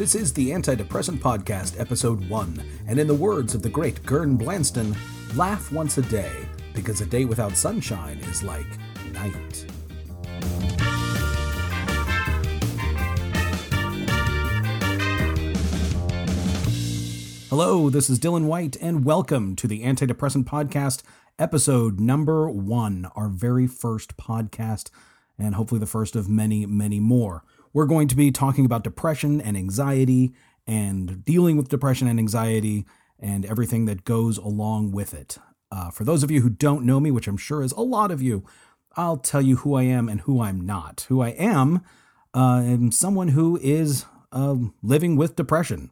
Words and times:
This 0.00 0.14
is 0.14 0.32
the 0.32 0.48
Antidepressant 0.52 1.18
Podcast, 1.18 1.78
Episode 1.78 2.26
1, 2.30 2.62
and 2.88 2.98
in 2.98 3.06
the 3.06 3.14
words 3.14 3.54
of 3.54 3.60
the 3.60 3.68
great 3.68 4.02
Gern 4.06 4.34
Blanston, 4.34 4.96
laugh 5.36 5.70
once 5.70 5.98
a 5.98 6.02
day, 6.02 6.32
because 6.72 7.02
a 7.02 7.04
day 7.04 7.26
without 7.26 7.54
sunshine 7.54 8.16
is 8.30 8.42
like 8.42 8.64
night. 9.12 9.66
Hello, 17.50 17.90
this 17.90 18.08
is 18.08 18.18
Dylan 18.18 18.46
White, 18.46 18.78
and 18.80 19.04
welcome 19.04 19.54
to 19.56 19.68
the 19.68 19.82
Antidepressant 19.82 20.44
Podcast, 20.44 21.02
episode 21.38 22.00
number 22.00 22.48
one, 22.48 23.10
our 23.14 23.28
very 23.28 23.66
first 23.66 24.16
podcast, 24.16 24.88
and 25.38 25.56
hopefully 25.56 25.78
the 25.78 25.84
first 25.84 26.16
of 26.16 26.26
many, 26.26 26.64
many 26.64 27.00
more. 27.00 27.44
We're 27.72 27.86
going 27.86 28.08
to 28.08 28.16
be 28.16 28.30
talking 28.30 28.64
about 28.64 28.84
depression 28.84 29.40
and 29.40 29.56
anxiety 29.56 30.32
and 30.66 31.24
dealing 31.24 31.56
with 31.56 31.68
depression 31.68 32.08
and 32.08 32.18
anxiety 32.18 32.84
and 33.18 33.44
everything 33.46 33.84
that 33.84 34.04
goes 34.04 34.38
along 34.38 34.92
with 34.92 35.14
it. 35.14 35.38
Uh, 35.70 35.90
for 35.90 36.04
those 36.04 36.22
of 36.22 36.30
you 36.30 36.40
who 36.40 36.50
don't 36.50 36.84
know 36.84 36.98
me, 36.98 37.10
which 37.10 37.28
I'm 37.28 37.36
sure 37.36 37.62
is 37.62 37.72
a 37.72 37.80
lot 37.80 38.10
of 38.10 38.20
you, 38.20 38.44
I'll 38.96 39.18
tell 39.18 39.40
you 39.40 39.56
who 39.56 39.74
I 39.74 39.84
am 39.84 40.08
and 40.08 40.22
who 40.22 40.40
I'm 40.40 40.60
not. 40.60 41.06
Who 41.08 41.20
I 41.20 41.28
am, 41.30 41.82
uh, 42.34 42.62
am 42.64 42.90
someone 42.90 43.28
who 43.28 43.58
is 43.62 44.04
uh, 44.32 44.56
living 44.82 45.16
with 45.16 45.36
depression. 45.36 45.90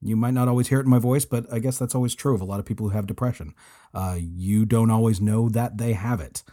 You 0.00 0.14
might 0.14 0.34
not 0.34 0.46
always 0.46 0.68
hear 0.68 0.78
it 0.78 0.84
in 0.84 0.90
my 0.90 0.98
voice, 0.98 1.24
but 1.24 1.52
I 1.52 1.58
guess 1.58 1.78
that's 1.78 1.94
always 1.94 2.14
true 2.14 2.34
of 2.34 2.40
a 2.40 2.44
lot 2.44 2.60
of 2.60 2.66
people 2.66 2.88
who 2.88 2.96
have 2.96 3.06
depression. 3.06 3.54
Uh, 3.92 4.16
you 4.20 4.64
don't 4.64 4.90
always 4.90 5.20
know 5.20 5.48
that 5.48 5.78
they 5.78 5.94
have 5.94 6.20
it. 6.20 6.44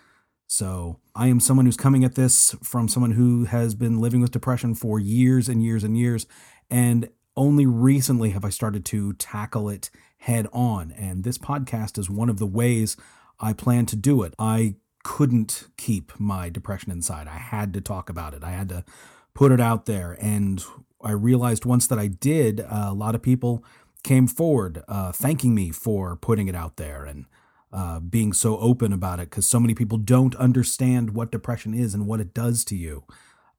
So 0.48 1.00
I 1.16 1.28
am 1.28 1.40
someone 1.40 1.66
who's 1.66 1.78
coming 1.78 2.04
at 2.04 2.16
this 2.16 2.56
from 2.64 2.88
someone 2.88 3.12
who 3.12 3.46
has 3.46 3.76
been 3.76 4.00
living 4.00 4.22
with 4.22 4.32
depression 4.32 4.76
for 4.76 5.00
years 5.00 5.50
and 5.50 5.64
years 5.64 5.84
and 5.84 5.98
years. 5.98 6.28
And 6.70 7.10
only 7.36 7.66
recently 7.66 8.32
have 8.32 8.46
I 8.46 8.50
started 8.50 8.86
to 8.86 9.14
tackle 9.14 9.70
it 9.70 9.90
head 10.18 10.48
on. 10.54 10.92
And 10.92 11.24
this 11.24 11.38
podcast 11.38 11.98
is 11.98 12.10
one 12.10 12.30
of 12.30 12.40
the 12.40 12.46
ways 12.46 12.96
I 13.40 13.54
plan 13.54 13.86
to 13.88 13.96
do 13.96 14.24
it. 14.24 14.34
I 14.38 14.76
couldn't 15.04 15.68
keep 15.78 16.18
my 16.20 16.50
depression 16.50 16.92
inside. 16.92 17.28
I 17.28 17.38
had 17.38 17.74
to 17.74 17.82
talk 17.82 18.10
about 18.10 18.34
it. 18.34 18.44
I 18.44 18.52
had 18.52 18.70
to 18.70 18.86
put 19.34 19.52
it 19.52 19.60
out 19.60 19.86
there. 19.86 20.18
And 20.22 20.64
I 21.02 21.12
realized 21.12 21.66
once 21.66 21.88
that 21.88 22.00
I 22.00 22.08
did, 22.08 22.62
uh, 22.62 22.88
a 22.90 22.94
lot 22.94 23.16
of 23.16 23.22
people 23.22 23.66
came 24.04 24.28
forward 24.28 24.84
uh, 24.88 25.12
thanking 25.12 25.56
me 25.56 25.72
for 25.72 26.16
putting 26.16 26.48
it 26.48 26.56
out 26.56 26.78
there 26.78 27.06
and 27.06 27.26
uh, 27.74 28.00
being 28.00 28.32
so 28.34 28.58
open 28.60 28.94
about 28.94 29.20
it 29.20 29.32
because 29.32 29.48
so 29.48 29.60
many 29.60 29.74
people 29.74 29.98
don't 29.98 30.36
understand 30.36 31.16
what 31.16 31.32
depression 31.32 31.74
is 31.74 31.96
and 31.96 32.06
what 32.06 32.20
it 32.20 32.34
does 32.34 32.64
to 32.64 32.76
you. 32.76 33.04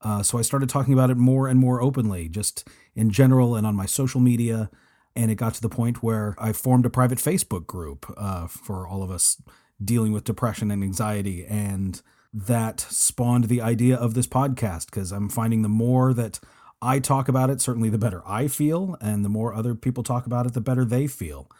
Uh, 0.00 0.22
so 0.22 0.38
I 0.38 0.42
started 0.42 0.68
talking 0.68 0.92
about 0.92 1.10
it 1.10 1.16
more 1.16 1.48
and 1.48 1.58
more 1.58 1.82
openly, 1.82 2.28
just 2.28 2.68
in 2.94 3.10
general 3.10 3.56
and 3.56 3.66
on 3.66 3.74
my 3.74 3.86
social 3.86 4.20
media. 4.20 4.70
And 5.16 5.30
it 5.30 5.36
got 5.36 5.54
to 5.54 5.62
the 5.62 5.68
point 5.68 6.02
where 6.02 6.36
I 6.38 6.52
formed 6.52 6.86
a 6.86 6.90
private 6.90 7.18
Facebook 7.18 7.66
group 7.66 8.06
uh, 8.16 8.46
for 8.46 8.86
all 8.86 9.02
of 9.02 9.10
us 9.10 9.42
dealing 9.82 10.12
with 10.12 10.24
depression 10.24 10.70
and 10.70 10.82
anxiety. 10.82 11.44
And 11.44 12.00
that 12.32 12.80
spawned 12.80 13.44
the 13.44 13.62
idea 13.62 13.96
of 13.96 14.14
this 14.14 14.26
podcast 14.26 14.86
because 14.86 15.10
I'm 15.10 15.28
finding 15.28 15.62
the 15.62 15.68
more 15.68 16.12
that 16.14 16.38
I 16.82 16.98
talk 16.98 17.28
about 17.28 17.50
it, 17.50 17.60
certainly 17.60 17.88
the 17.88 17.98
better 17.98 18.22
I 18.26 18.46
feel. 18.46 18.96
And 19.00 19.24
the 19.24 19.28
more 19.28 19.54
other 19.54 19.74
people 19.74 20.02
talk 20.02 20.26
about 20.26 20.46
it, 20.46 20.52
the 20.52 20.60
better 20.60 20.84
they 20.84 21.06
feel. 21.06 21.50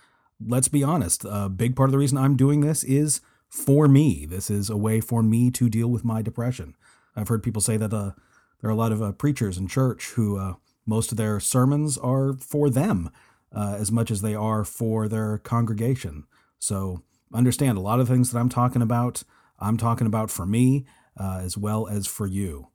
Let's 0.41 0.69
be 0.69 0.83
honest, 0.83 1.25
a 1.29 1.49
big 1.49 1.77
part 1.77 1.89
of 1.89 1.93
the 1.93 1.99
reason 1.99 2.19
I'm 2.19 2.37
doing 2.37 2.61
this 2.61 2.85
is 2.85 3.21
for 3.49 3.87
me. 3.87 4.27
This 4.27 4.51
is 4.51 4.69
a 4.69 4.77
way 4.77 5.01
for 5.01 5.23
me 5.23 5.51
to 5.53 5.69
deal 5.69 5.89
with 5.89 6.05
my 6.05 6.23
depression. 6.23 6.75
I've 7.17 7.29
heard 7.29 7.43
people 7.43 7.63
say 7.63 7.77
that 7.77 7.93
uh, 7.93 8.13
there 8.61 8.69
are 8.69 8.73
a 8.73 8.77
lot 8.77 8.93
of 8.93 9.01
uh, 9.01 9.12
preachers 9.12 9.57
in 9.57 9.69
church 9.69 10.12
who 10.17 10.39
uh, 10.39 10.55
most 10.87 11.12
of 11.12 11.19
their 11.19 11.39
sermons 11.39 11.97
are 11.97 12.35
for 12.35 12.69
them 12.69 13.11
uh, 13.55 13.77
as 13.79 13.93
much 13.93 14.11
as 14.11 14.23
they 14.23 14.35
are 14.35 14.65
for 14.65 15.07
their 15.09 15.39
congregation. 15.39 16.25
So 16.59 17.03
understand 17.33 17.78
a 17.78 17.83
lot 17.83 18.00
of 18.00 18.09
things 18.09 18.33
that 18.33 18.39
I'm 18.39 18.49
talking 18.49 18.83
about, 18.83 19.23
I'm 19.61 19.77
talking 19.77 20.06
about 20.06 20.31
for 20.31 20.47
me 20.47 20.84
uh, 21.17 21.41
as 21.43 21.56
well 21.56 21.87
as 21.87 22.06
for 22.06 22.27
you. 22.27 22.69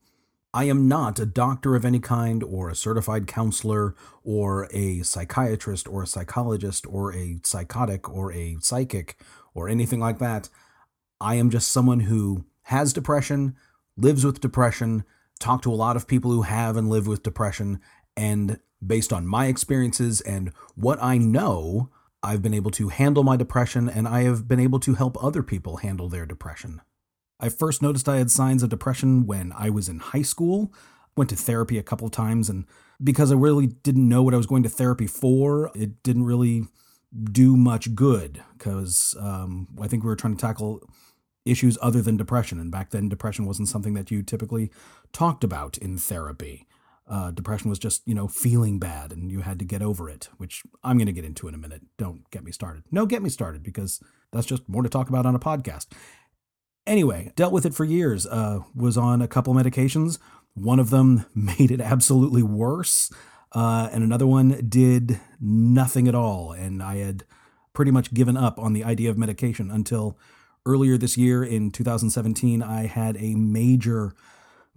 I 0.52 0.64
am 0.64 0.88
not 0.88 1.20
a 1.20 1.28
doctor 1.28 1.76
of 1.76 1.86
any 1.86 2.00
kind, 2.00 2.44
or 2.44 2.70
a 2.70 2.76
certified 2.76 3.28
counselor, 3.28 3.94
or 4.24 4.68
a 4.72 5.04
psychiatrist, 5.04 5.88
or 5.88 6.02
a 6.02 6.08
psychologist, 6.08 6.88
or 6.88 7.14
a 7.14 7.40
psychotic, 7.44 8.10
or 8.10 8.34
a 8.34 8.58
psychic, 8.60 9.22
or 9.54 9.70
anything 9.70 10.00
like 10.00 10.18
that. 10.18 10.50
I 11.22 11.36
am 11.36 11.52
just 11.52 11.72
someone 11.72 12.02
who 12.02 12.46
has 12.64 12.94
depression, 12.94 13.56
lives 13.96 14.26
with 14.26 14.42
depression, 14.42 15.04
talk 15.40 15.62
to 15.62 15.72
a 15.72 15.76
lot 15.76 15.96
of 15.96 16.08
people 16.08 16.32
who 16.32 16.42
have 16.42 16.78
and 16.78 16.90
live 16.90 17.06
with 17.06 17.22
depression, 17.22 17.80
and 18.18 18.60
based 18.86 19.14
on 19.14 19.28
my 19.28 19.48
experiences 19.48 20.20
and 20.22 20.52
what 20.76 20.98
I 21.02 21.18
know, 21.20 21.90
I've 22.24 22.42
been 22.42 22.54
able 22.54 22.72
to 22.72 22.90
handle 22.90 23.24
my 23.24 23.38
depression 23.38 23.88
and 23.88 24.08
I 24.08 24.24
have 24.24 24.48
been 24.48 24.60
able 24.60 24.80
to 24.81 24.96
help 24.96 25.22
other 25.24 25.44
people 25.44 25.78
handle 25.78 26.10
their 26.10 26.26
depression. 26.26 26.81
I 27.39 27.50
first 27.50 27.81
noticed 27.81 28.09
I 28.09 28.17
had 28.17 28.31
signs 28.31 28.63
of 28.63 28.69
depression 28.69 29.25
when 29.25 29.53
I 29.55 29.69
was 29.69 29.88
in 29.88 30.00
high 30.00 30.23
school. 30.23 30.73
Went 31.16 31.29
to 31.31 31.35
therapy 31.35 31.77
a 31.77 31.83
couple 31.83 32.09
times, 32.09 32.50
and 32.50 32.66
because 33.03 33.31
I 33.31 33.35
really 33.35 33.67
didn't 33.67 34.07
know 34.07 34.23
what 34.23 34.33
I 34.33 34.38
was 34.38 34.45
going 34.45 34.63
to 34.63 34.69
therapy 34.69 35.07
for, 35.07 35.72
it 35.75 36.03
didn't 36.03 36.25
really 36.25 36.67
do 37.31 37.57
much 37.57 37.95
good 37.95 38.44
because 38.57 39.16
um, 39.19 39.67
I 39.81 39.88
think 39.88 40.03
we 40.03 40.07
were 40.07 40.16
trying 40.16 40.35
to 40.35 40.41
tackle 40.41 40.81
issues 41.45 41.77
other 41.81 42.01
than 42.01 42.17
depression. 42.17 42.59
And 42.59 42.72
back 42.72 42.91
then, 42.91 43.09
depression 43.09 43.45
wasn't 43.45 43.69
something 43.69 43.94
that 43.95 44.11
you 44.11 44.21
typically 44.21 44.71
talked 45.11 45.44
about 45.44 45.77
in 45.77 45.97
therapy. 45.97 46.67
Uh, 47.07 47.31
depression 47.31 47.69
was 47.69 47.79
just, 47.79 48.07
you 48.07 48.13
know, 48.13 48.27
feeling 48.27 48.77
bad 48.77 49.11
and 49.11 49.31
you 49.31 49.41
had 49.41 49.57
to 49.57 49.66
get 49.66 49.81
over 49.81 50.07
it, 50.09 50.29
which 50.38 50.61
I'm 50.83 50.97
going 50.97 51.07
to 51.07 51.11
get 51.13 51.25
into 51.25 51.47
in 51.47 51.56
a 51.56 51.57
minute. 51.57 51.81
Don't 51.97 52.29
get 52.29 52.44
me 52.44 52.51
started. 52.51 52.83
No, 52.91 53.07
get 53.07 53.23
me 53.23 53.29
started 53.29 53.63
because 53.63 54.00
that's 54.31 54.45
just 54.45 54.69
more 54.69 54.83
to 54.83 54.89
talk 54.89 55.09
about 55.09 55.25
on 55.25 55.33
a 55.33 55.39
podcast. 55.39 55.88
Anyway, 56.88 57.31
dealt 57.35 57.53
with 57.53 57.66
it 57.66 57.73
for 57.73 57.85
years. 57.85 58.25
Uh, 58.25 58.59
was 58.75 58.97
on 58.97 59.22
a 59.22 59.28
couple 59.28 59.53
medications. 59.53 60.17
One 60.53 60.79
of 60.79 60.90
them 60.90 61.25
made 61.35 61.72
it 61.72 61.81
absolutely 61.81 62.44
worse, 62.44 63.12
uh, 63.53 63.90
and 63.91 64.03
another 64.03 64.28
one 64.28 64.66
did 64.67 65.19
nothing 65.39 66.07
at 66.07 66.16
all. 66.16 66.51
And 66.51 66.81
I 66.81 66.97
had 66.97 67.23
pretty 67.73 67.91
much 67.91 68.13
given 68.13 68.35
up 68.35 68.59
on 68.59 68.73
the 68.73 68.84
idea 68.84 69.09
of 69.09 69.18
medication 69.18 69.72
until 69.72 70.18
earlier 70.66 70.97
this 70.97 71.18
year 71.18 71.44
in 71.44 71.72
2017. 71.72 72.62
I 72.62 72.88
had 72.88 73.18
a 73.18 73.35
major 73.35 74.13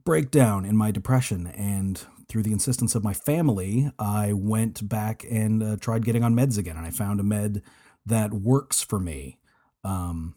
breakdown 0.04 0.64
in 0.64 0.76
my 0.76 0.90
depression, 0.90 1.46
and 1.48 2.00
through 2.28 2.42
the 2.42 2.52
insistence 2.52 2.94
of 2.94 3.04
my 3.04 3.12
family, 3.12 3.90
I 3.98 4.32
went 4.32 4.88
back 4.88 5.24
and 5.30 5.62
uh, 5.62 5.76
tried 5.76 6.04
getting 6.04 6.24
on 6.24 6.34
meds 6.34 6.58
again. 6.58 6.76
And 6.76 6.86
I 6.86 6.90
found 6.90 7.20
a 7.20 7.22
med 7.22 7.62
that 8.06 8.32
works 8.32 8.82
for 8.82 8.98
me. 8.98 9.38
Um, 9.84 10.34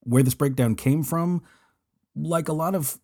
where 0.00 0.22
this 0.22 0.34
breakdown 0.34 0.74
came 0.74 1.02
from, 1.02 1.42
like 2.14 2.48
a 2.48 2.52
lot 2.52 2.74
of 2.74 2.98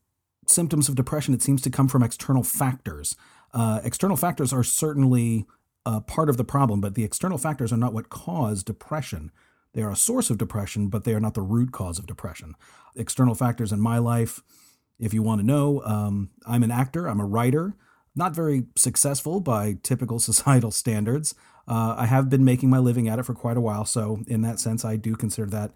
symptoms 0.46 0.88
of 0.88 0.94
depression, 0.94 1.34
it 1.34 1.42
seems 1.42 1.62
to 1.62 1.70
come 1.70 1.88
from 1.88 2.02
external 2.02 2.42
factors. 2.42 3.16
Uh, 3.52 3.80
external 3.84 4.16
factors 4.16 4.52
are 4.52 4.64
certainly 4.64 5.46
uh, 5.86 6.00
part 6.00 6.28
of 6.28 6.36
the 6.36 6.44
problem, 6.44 6.80
but 6.80 6.94
the 6.94 7.04
external 7.04 7.38
factors 7.38 7.72
are 7.72 7.76
not 7.76 7.92
what 7.92 8.08
cause 8.08 8.62
depression. 8.62 9.30
They 9.72 9.82
are 9.82 9.90
a 9.90 9.96
source 9.96 10.30
of 10.30 10.38
depression, 10.38 10.88
but 10.88 11.04
they 11.04 11.14
are 11.14 11.20
not 11.20 11.34
the 11.34 11.42
root 11.42 11.72
cause 11.72 11.98
of 11.98 12.06
depression. 12.06 12.54
External 12.96 13.34
factors 13.34 13.72
in 13.72 13.80
my 13.80 13.98
life, 13.98 14.42
if 14.98 15.12
you 15.12 15.22
want 15.22 15.40
to 15.40 15.46
know, 15.46 15.82
um, 15.84 16.30
I'm 16.46 16.62
an 16.62 16.70
actor, 16.70 17.06
I'm 17.06 17.20
a 17.20 17.26
writer, 17.26 17.74
not 18.14 18.34
very 18.34 18.66
successful 18.76 19.40
by 19.40 19.76
typical 19.82 20.18
societal 20.20 20.70
standards. 20.70 21.34
Uh, 21.66 21.94
I 21.98 22.06
have 22.06 22.28
been 22.28 22.44
making 22.44 22.70
my 22.70 22.78
living 22.78 23.08
at 23.08 23.18
it 23.18 23.24
for 23.24 23.34
quite 23.34 23.56
a 23.56 23.60
while, 23.60 23.84
so 23.84 24.20
in 24.26 24.42
that 24.42 24.60
sense, 24.60 24.84
I 24.84 24.96
do 24.96 25.16
consider 25.16 25.50
that 25.50 25.72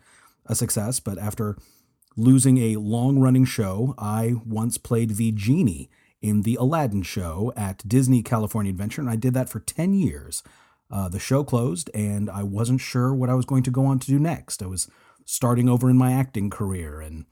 a 0.49 0.55
success, 0.55 1.01
but 1.01 1.19
after 1.19 1.57
losing 2.17 2.59
a 2.59 2.77
long 2.77 3.19
running 3.19 3.45
show, 3.45 3.95
I 3.99 4.35
once 4.45 4.77
played 4.79 5.11
the 5.11 5.31
genie 5.33 5.91
in 6.21 6.43
the 6.43 6.57
Aladdin 6.57 7.03
show 7.03 7.53
at 7.57 7.87
Disney 7.87 8.23
California 8.23 8.71
Adventure, 8.71 9.01
and 9.01 9.11
I 9.11 9.17
did 9.17 9.35
that 9.35 9.49
for 9.49 9.61
10 9.61 9.95
years. 9.95 10.43
Uh, 10.91 11.09
the 11.09 11.21
show 11.21 11.45
closed, 11.45 11.91
and 11.95 12.31
I 12.31 12.43
wasn't 12.43 12.81
sure 12.81 13.15
what 13.15 13.31
I 13.31 13.35
was 13.35 13.45
going 13.45 13.63
to 13.65 13.71
go 13.71 13.87
on 13.87 13.99
to 14.01 14.07
do 14.07 14.19
next. 14.19 14.63
I 14.63 14.67
was 14.67 14.91
starting 15.27 15.69
over 15.69 15.91
in 15.91 15.99
my 15.99 16.13
acting 16.13 16.49
career 16.49 17.01
and 17.01 17.27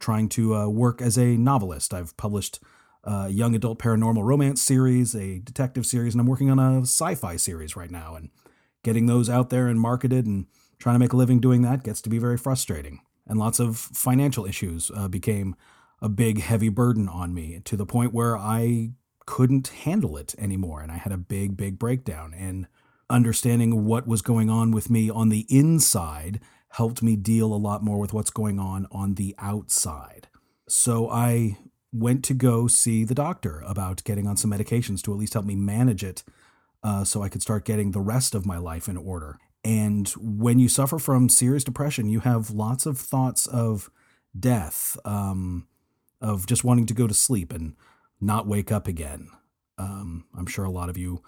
trying 0.00 0.28
to 0.30 0.54
uh, 0.54 0.68
work 0.68 1.02
as 1.02 1.18
a 1.18 1.36
novelist. 1.36 1.92
I've 1.92 2.16
published 2.16 2.58
a 3.04 3.28
young 3.28 3.54
adult 3.54 3.78
paranormal 3.78 4.24
romance 4.24 4.62
series, 4.62 5.14
a 5.14 5.40
detective 5.40 5.84
series, 5.86 6.14
and 6.14 6.20
I'm 6.20 6.26
working 6.26 6.50
on 6.50 6.58
a 6.58 6.80
sci 6.80 7.14
fi 7.14 7.36
series 7.36 7.76
right 7.76 7.90
now 7.90 8.14
and 8.14 8.30
getting 8.82 9.06
those 9.06 9.28
out 9.28 9.50
there 9.50 9.68
and 9.68 9.78
marketed 9.78 10.26
and 10.26 10.46
trying 10.82 10.96
to 10.96 10.98
make 10.98 11.12
a 11.12 11.16
living 11.16 11.40
doing 11.40 11.62
that 11.62 11.84
gets 11.84 12.02
to 12.02 12.10
be 12.10 12.18
very 12.18 12.36
frustrating. 12.36 13.00
And 13.26 13.38
lots 13.38 13.60
of 13.60 13.76
financial 13.76 14.44
issues 14.44 14.90
uh, 14.94 15.06
became 15.06 15.54
a 16.00 16.08
big, 16.08 16.40
heavy 16.40 16.68
burden 16.68 17.08
on 17.08 17.32
me 17.32 17.60
to 17.64 17.76
the 17.76 17.86
point 17.86 18.12
where 18.12 18.36
I 18.36 18.90
couldn't 19.24 19.68
handle 19.68 20.16
it 20.16 20.34
anymore. 20.36 20.82
And 20.82 20.90
I 20.90 20.96
had 20.96 21.12
a 21.12 21.16
big, 21.16 21.56
big 21.56 21.78
breakdown. 21.78 22.34
And 22.34 22.66
understanding 23.08 23.84
what 23.84 24.08
was 24.08 24.22
going 24.22 24.50
on 24.50 24.72
with 24.72 24.90
me 24.90 25.08
on 25.08 25.28
the 25.28 25.46
inside 25.48 26.40
helped 26.70 27.00
me 27.00 27.14
deal 27.14 27.54
a 27.54 27.54
lot 27.54 27.84
more 27.84 27.98
with 27.98 28.12
what's 28.12 28.30
going 28.30 28.58
on 28.58 28.88
on 28.90 29.14
the 29.14 29.36
outside. 29.38 30.26
So 30.68 31.08
I 31.08 31.58
went 31.92 32.24
to 32.24 32.34
go 32.34 32.66
see 32.66 33.04
the 33.04 33.14
doctor 33.14 33.62
about 33.66 34.02
getting 34.02 34.26
on 34.26 34.36
some 34.36 34.50
medications 34.50 35.00
to 35.02 35.12
at 35.12 35.18
least 35.18 35.34
help 35.34 35.44
me 35.44 35.54
manage 35.54 36.02
it 36.02 36.24
uh, 36.82 37.04
so 37.04 37.22
I 37.22 37.28
could 37.28 37.42
start 37.42 37.64
getting 37.64 37.92
the 37.92 38.00
rest 38.00 38.34
of 38.34 38.46
my 38.46 38.58
life 38.58 38.88
in 38.88 38.96
order. 38.96 39.38
And 39.64 40.08
when 40.10 40.58
you 40.58 40.68
suffer 40.68 40.98
from 40.98 41.28
serious 41.28 41.64
depression, 41.64 42.08
you 42.08 42.20
have 42.20 42.50
lots 42.50 42.84
of 42.84 42.98
thoughts 42.98 43.46
of 43.46 43.90
death, 44.38 44.96
um, 45.04 45.68
of 46.20 46.46
just 46.46 46.64
wanting 46.64 46.86
to 46.86 46.94
go 46.94 47.06
to 47.06 47.14
sleep 47.14 47.52
and 47.52 47.74
not 48.20 48.46
wake 48.46 48.72
up 48.72 48.86
again. 48.88 49.28
Um, 49.78 50.24
I'm 50.36 50.46
sure 50.46 50.64
a 50.64 50.70
lot 50.70 50.88
of 50.88 50.98
you 50.98 51.22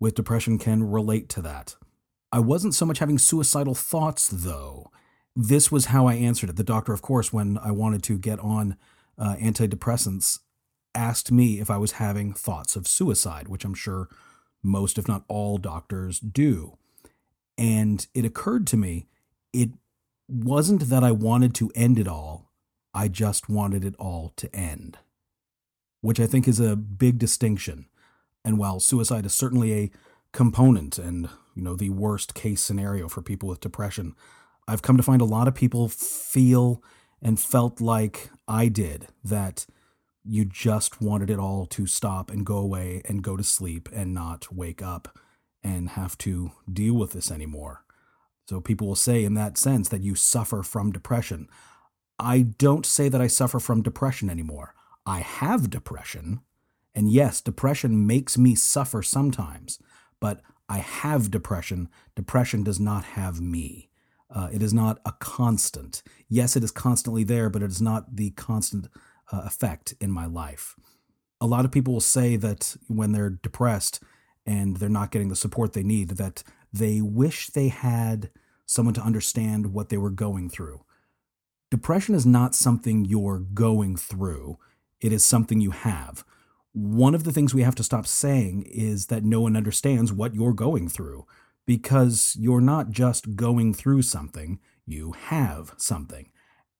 with 0.00 0.14
depression 0.14 0.58
can 0.58 0.84
relate 0.84 1.28
to 1.30 1.42
that. 1.42 1.76
I 2.30 2.40
wasn't 2.40 2.74
so 2.74 2.84
much 2.84 2.98
having 2.98 3.18
suicidal 3.18 3.74
thoughts, 3.74 4.28
though. 4.28 4.90
This 5.34 5.72
was 5.72 5.86
how 5.86 6.06
I 6.06 6.14
answered 6.14 6.50
it. 6.50 6.56
The 6.56 6.64
doctor, 6.64 6.92
of 6.92 7.02
course, 7.02 7.32
when 7.32 7.58
I 7.58 7.70
wanted 7.70 8.02
to 8.04 8.18
get 8.18 8.38
on 8.40 8.76
uh, 9.16 9.36
antidepressants, 9.36 10.40
asked 10.94 11.30
me 11.30 11.60
if 11.60 11.70
I 11.70 11.76
was 11.76 11.92
having 11.92 12.32
thoughts 12.32 12.76
of 12.76 12.86
suicide, 12.86 13.48
which 13.48 13.64
I'm 13.64 13.74
sure 13.74 14.08
most, 14.62 14.98
if 14.98 15.08
not 15.08 15.24
all, 15.28 15.56
doctors 15.58 16.18
do. 16.18 16.76
And 17.58 18.06
it 18.14 18.24
occurred 18.24 18.66
to 18.68 18.76
me 18.76 19.06
it 19.52 19.70
wasn't 20.28 20.88
that 20.88 21.02
I 21.02 21.10
wanted 21.10 21.54
to 21.56 21.72
end 21.74 21.98
it 21.98 22.06
all, 22.06 22.52
I 22.94 23.08
just 23.08 23.48
wanted 23.48 23.84
it 23.84 23.94
all 23.98 24.32
to 24.36 24.54
end, 24.54 24.98
which 26.00 26.20
I 26.20 26.26
think 26.26 26.46
is 26.46 26.60
a 26.60 26.76
big 26.76 27.18
distinction. 27.18 27.86
And 28.44 28.58
while 28.58 28.80
suicide 28.80 29.26
is 29.26 29.34
certainly 29.34 29.74
a 29.74 29.90
component 30.32 30.98
and 30.98 31.28
you 31.54 31.62
know 31.62 31.74
the 31.74 31.90
worst 31.90 32.34
case 32.34 32.60
scenario 32.60 33.08
for 33.08 33.22
people 33.22 33.48
with 33.48 33.60
depression, 33.60 34.14
I've 34.68 34.82
come 34.82 34.96
to 34.96 35.02
find 35.02 35.20
a 35.20 35.26
lot 35.26 35.48
of 35.48 35.54
people 35.54 35.88
feel 35.88 36.82
and 37.20 37.40
felt 37.40 37.80
like 37.80 38.30
I 38.46 38.68
did 38.68 39.08
that 39.24 39.66
you 40.24 40.44
just 40.44 41.00
wanted 41.00 41.30
it 41.30 41.38
all 41.38 41.66
to 41.66 41.86
stop 41.86 42.30
and 42.30 42.44
go 42.44 42.58
away 42.58 43.00
and 43.06 43.22
go 43.22 43.36
to 43.36 43.42
sleep 43.42 43.88
and 43.92 44.12
not 44.12 44.54
wake 44.54 44.82
up 44.82 45.18
and 45.68 45.90
have 45.90 46.16
to 46.18 46.52
deal 46.72 46.94
with 46.94 47.12
this 47.12 47.30
anymore. 47.30 47.84
So 48.48 48.60
people 48.60 48.86
will 48.86 48.96
say 48.96 49.24
in 49.24 49.34
that 49.34 49.58
sense 49.58 49.88
that 49.90 50.02
you 50.02 50.14
suffer 50.14 50.62
from 50.62 50.92
depression. 50.92 51.48
I 52.18 52.40
don't 52.40 52.86
say 52.86 53.08
that 53.08 53.20
I 53.20 53.26
suffer 53.26 53.60
from 53.60 53.82
depression 53.82 54.30
anymore. 54.30 54.74
I 55.04 55.20
have 55.20 55.70
depression. 55.70 56.40
And 56.94 57.10
yes, 57.10 57.40
depression 57.40 58.06
makes 58.06 58.38
me 58.38 58.54
suffer 58.54 59.02
sometimes, 59.02 59.78
but 60.18 60.40
I 60.68 60.78
have 60.78 61.30
depression. 61.30 61.88
Depression 62.16 62.64
does 62.64 62.80
not 62.80 63.04
have 63.04 63.40
me. 63.40 63.90
Uh, 64.30 64.48
it 64.52 64.62
is 64.62 64.74
not 64.74 64.98
a 65.04 65.12
constant. 65.12 66.02
Yes, 66.28 66.56
it 66.56 66.64
is 66.64 66.70
constantly 66.70 67.24
there, 67.24 67.50
but 67.50 67.62
it 67.62 67.70
is 67.70 67.80
not 67.80 68.16
the 68.16 68.30
constant 68.30 68.88
uh, 69.30 69.42
effect 69.44 69.94
in 70.00 70.10
my 70.10 70.26
life. 70.26 70.74
A 71.40 71.46
lot 71.46 71.64
of 71.64 71.70
people 71.70 71.92
will 71.92 72.00
say 72.00 72.36
that 72.36 72.76
when 72.88 73.12
they're 73.12 73.30
depressed 73.30 74.02
and 74.46 74.76
they're 74.76 74.88
not 74.88 75.10
getting 75.10 75.28
the 75.28 75.36
support 75.36 75.72
they 75.72 75.82
need, 75.82 76.10
that 76.10 76.42
they 76.72 77.00
wish 77.00 77.48
they 77.48 77.68
had 77.68 78.30
someone 78.66 78.94
to 78.94 79.02
understand 79.02 79.72
what 79.72 79.88
they 79.88 79.96
were 79.96 80.10
going 80.10 80.48
through. 80.48 80.84
Depression 81.70 82.14
is 82.14 82.26
not 82.26 82.54
something 82.54 83.04
you're 83.04 83.38
going 83.38 83.96
through, 83.96 84.58
it 85.00 85.12
is 85.12 85.24
something 85.24 85.60
you 85.60 85.70
have. 85.70 86.24
One 86.72 87.14
of 87.14 87.24
the 87.24 87.32
things 87.32 87.54
we 87.54 87.62
have 87.62 87.74
to 87.76 87.82
stop 87.82 88.06
saying 88.06 88.62
is 88.62 89.06
that 89.06 89.24
no 89.24 89.40
one 89.40 89.56
understands 89.56 90.12
what 90.12 90.34
you're 90.34 90.52
going 90.52 90.88
through 90.88 91.26
because 91.66 92.36
you're 92.38 92.60
not 92.60 92.90
just 92.90 93.36
going 93.36 93.74
through 93.74 94.02
something, 94.02 94.58
you 94.86 95.12
have 95.12 95.74
something. 95.76 96.30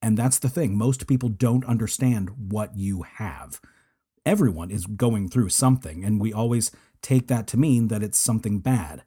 And 0.01 0.17
that's 0.17 0.39
the 0.39 0.49
thing. 0.49 0.77
Most 0.77 1.07
people 1.07 1.29
don't 1.29 1.65
understand 1.65 2.31
what 2.51 2.77
you 2.77 3.03
have. 3.03 3.61
Everyone 4.25 4.71
is 4.71 4.87
going 4.87 5.29
through 5.29 5.51
something, 5.51 6.05
and 6.05 6.21
we 6.21 6.33
always 6.33 6.71
take 7.03 7.29
that 7.29 7.47
to 7.49 7.57
mean 7.57 7.89
that 7.89 8.03
it's 8.03 8.19
something 8.19 8.59
bad. 8.59 9.03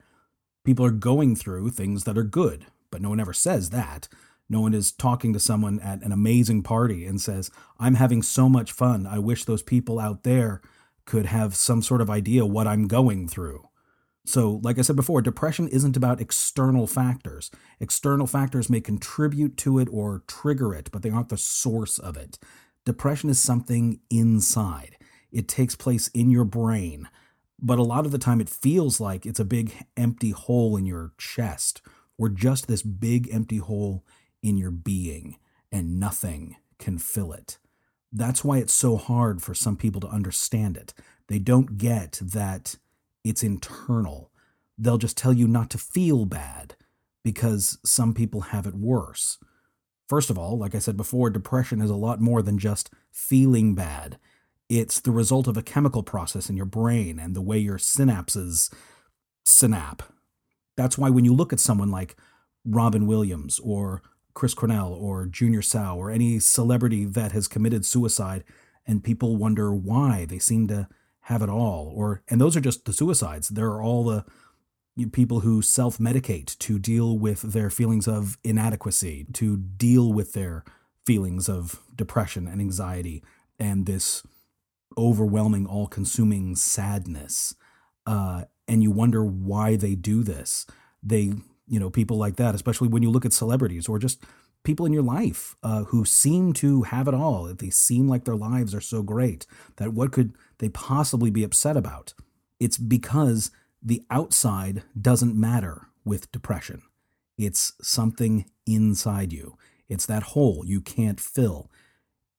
People 0.63 0.85
are 0.85 0.91
going 0.91 1.35
through 1.35 1.71
things 1.71 2.03
that 2.03 2.17
are 2.17 2.23
good, 2.23 2.65
but 2.91 3.01
no 3.01 3.09
one 3.09 3.19
ever 3.19 3.33
says 3.33 3.69
that. 3.71 4.07
No 4.49 4.59
one 4.59 4.73
is 4.73 4.91
talking 4.91 5.31
to 5.33 5.39
someone 5.39 5.79
at 5.79 6.03
an 6.03 6.11
amazing 6.11 6.61
party 6.61 7.05
and 7.05 7.21
says, 7.21 7.49
I'm 7.79 7.95
having 7.95 8.21
so 8.21 8.49
much 8.49 8.71
fun. 8.71 9.07
I 9.07 9.17
wish 9.17 9.45
those 9.45 9.63
people 9.63 9.97
out 9.97 10.23
there 10.23 10.61
could 11.05 11.25
have 11.27 11.55
some 11.55 11.81
sort 11.81 12.01
of 12.01 12.09
idea 12.09 12.45
what 12.45 12.67
I'm 12.67 12.87
going 12.87 13.27
through. 13.27 13.67
So, 14.25 14.59
like 14.61 14.77
I 14.77 14.81
said 14.81 14.95
before, 14.95 15.21
depression 15.21 15.67
isn't 15.67 15.97
about 15.97 16.21
external 16.21 16.85
factors. 16.85 17.49
External 17.79 18.27
factors 18.27 18.69
may 18.69 18.81
contribute 18.81 19.57
to 19.57 19.79
it 19.79 19.87
or 19.91 20.23
trigger 20.27 20.75
it, 20.75 20.89
but 20.91 21.01
they 21.01 21.09
aren't 21.09 21.29
the 21.29 21.37
source 21.37 21.97
of 21.97 22.17
it. 22.17 22.37
Depression 22.85 23.29
is 23.29 23.39
something 23.39 23.99
inside, 24.09 24.97
it 25.31 25.47
takes 25.47 25.75
place 25.75 26.09
in 26.09 26.29
your 26.29 26.43
brain. 26.43 27.07
But 27.61 27.79
a 27.79 27.83
lot 27.83 28.05
of 28.05 28.11
the 28.11 28.17
time, 28.17 28.41
it 28.41 28.49
feels 28.49 28.99
like 28.99 29.25
it's 29.25 29.39
a 29.39 29.45
big 29.45 29.73
empty 29.95 30.31
hole 30.31 30.75
in 30.75 30.85
your 30.85 31.11
chest, 31.17 31.81
or 32.17 32.29
just 32.29 32.67
this 32.67 32.81
big 32.81 33.29
empty 33.31 33.57
hole 33.57 34.03
in 34.41 34.57
your 34.57 34.71
being, 34.71 35.37
and 35.71 35.99
nothing 35.99 36.55
can 36.79 36.97
fill 36.97 37.31
it. 37.31 37.59
That's 38.11 38.43
why 38.43 38.57
it's 38.57 38.73
so 38.73 38.97
hard 38.97 39.41
for 39.41 39.53
some 39.53 39.77
people 39.77 40.01
to 40.01 40.07
understand 40.07 40.75
it. 40.75 40.93
They 41.27 41.39
don't 41.39 41.77
get 41.77 42.19
that 42.21 42.75
it's 43.23 43.43
internal. 43.43 44.31
They'll 44.77 44.97
just 44.97 45.17
tell 45.17 45.31
you 45.31 45.47
not 45.47 45.69
to 45.69 45.77
feel 45.77 46.25
bad 46.25 46.75
because 47.23 47.77
some 47.85 48.13
people 48.13 48.41
have 48.41 48.65
it 48.65 48.75
worse. 48.75 49.37
First 50.09 50.29
of 50.29 50.37
all, 50.37 50.57
like 50.57 50.75
I 50.75 50.79
said 50.79 50.97
before, 50.97 51.29
depression 51.29 51.81
is 51.81 51.89
a 51.89 51.95
lot 51.95 52.19
more 52.19 52.41
than 52.41 52.57
just 52.57 52.89
feeling 53.11 53.75
bad. 53.75 54.17
It's 54.71 55.01
the 55.01 55.11
result 55.11 55.49
of 55.49 55.57
a 55.57 55.61
chemical 55.61 56.01
process 56.01 56.49
in 56.49 56.55
your 56.55 56.65
brain 56.65 57.19
and 57.19 57.35
the 57.35 57.41
way 57.41 57.57
your 57.57 57.77
synapses 57.77 58.73
synap. 59.45 59.99
That's 60.77 60.97
why 60.97 61.09
when 61.09 61.25
you 61.25 61.33
look 61.33 61.51
at 61.51 61.59
someone 61.59 61.91
like 61.91 62.15
Robin 62.63 63.05
Williams 63.05 63.59
or 63.59 64.01
Chris 64.33 64.53
Cornell 64.53 64.93
or 64.93 65.25
Junior 65.25 65.59
Seau 65.59 65.97
or 65.97 66.09
any 66.09 66.39
celebrity 66.39 67.03
that 67.03 67.33
has 67.33 67.49
committed 67.49 67.85
suicide 67.85 68.45
and 68.87 69.03
people 69.03 69.35
wonder 69.35 69.73
why, 69.73 70.23
they 70.23 70.39
seem 70.39 70.69
to 70.69 70.87
have 71.25 71.41
it 71.41 71.49
all 71.49 71.91
or 71.93 72.23
and 72.29 72.39
those 72.39 72.55
are 72.55 72.61
just 72.61 72.85
the 72.85 72.93
suicides 72.93 73.49
there 73.49 73.67
are 73.67 73.83
all 73.83 74.05
the 74.05 74.25
people 75.11 75.41
who 75.41 75.61
self-medicate 75.61 76.57
to 76.57 76.79
deal 76.79 77.17
with 77.17 77.41
their 77.41 77.69
feelings 77.69 78.07
of 78.07 78.37
inadequacy 78.43 79.27
to 79.33 79.57
deal 79.57 80.11
with 80.11 80.33
their 80.33 80.63
feelings 81.05 81.47
of 81.47 81.81
depression 81.95 82.47
and 82.47 82.59
anxiety 82.59 83.21
and 83.59 83.85
this 83.85 84.23
overwhelming 84.97 85.65
all-consuming 85.65 86.55
sadness 86.55 87.55
uh, 88.05 88.43
and 88.67 88.83
you 88.83 88.91
wonder 88.91 89.23
why 89.23 89.75
they 89.75 89.95
do 89.95 90.23
this 90.23 90.65
they 91.03 91.33
you 91.67 91.79
know 91.79 91.89
people 91.89 92.17
like 92.17 92.35
that 92.35 92.55
especially 92.55 92.87
when 92.87 93.03
you 93.03 93.09
look 93.09 93.25
at 93.25 93.33
celebrities 93.33 93.87
or 93.87 93.99
just 93.99 94.23
people 94.63 94.85
in 94.85 94.93
your 94.93 95.03
life 95.03 95.55
uh, 95.63 95.85
who 95.85 96.05
seem 96.05 96.53
to 96.53 96.83
have 96.83 97.07
it 97.07 97.13
all. 97.13 97.45
They 97.53 97.69
seem 97.69 98.07
like 98.07 98.25
their 98.25 98.35
lives 98.35 98.75
are 98.75 98.81
so 98.81 99.01
great 99.01 99.45
that 99.77 99.93
what 99.93 100.11
could 100.11 100.35
they 100.59 100.69
possibly 100.69 101.31
be 101.31 101.43
upset 101.43 101.77
about? 101.77 102.13
It's 102.59 102.77
because 102.77 103.51
the 103.81 104.03
outside 104.11 104.83
doesn't 104.99 105.35
matter 105.35 105.87
with 106.05 106.31
depression. 106.31 106.83
It's 107.37 107.73
something 107.81 108.45
inside 108.67 109.33
you. 109.33 109.57
It's 109.89 110.05
that 110.05 110.23
hole 110.23 110.63
you 110.65 110.79
can't 110.79 111.19
fill. 111.19 111.71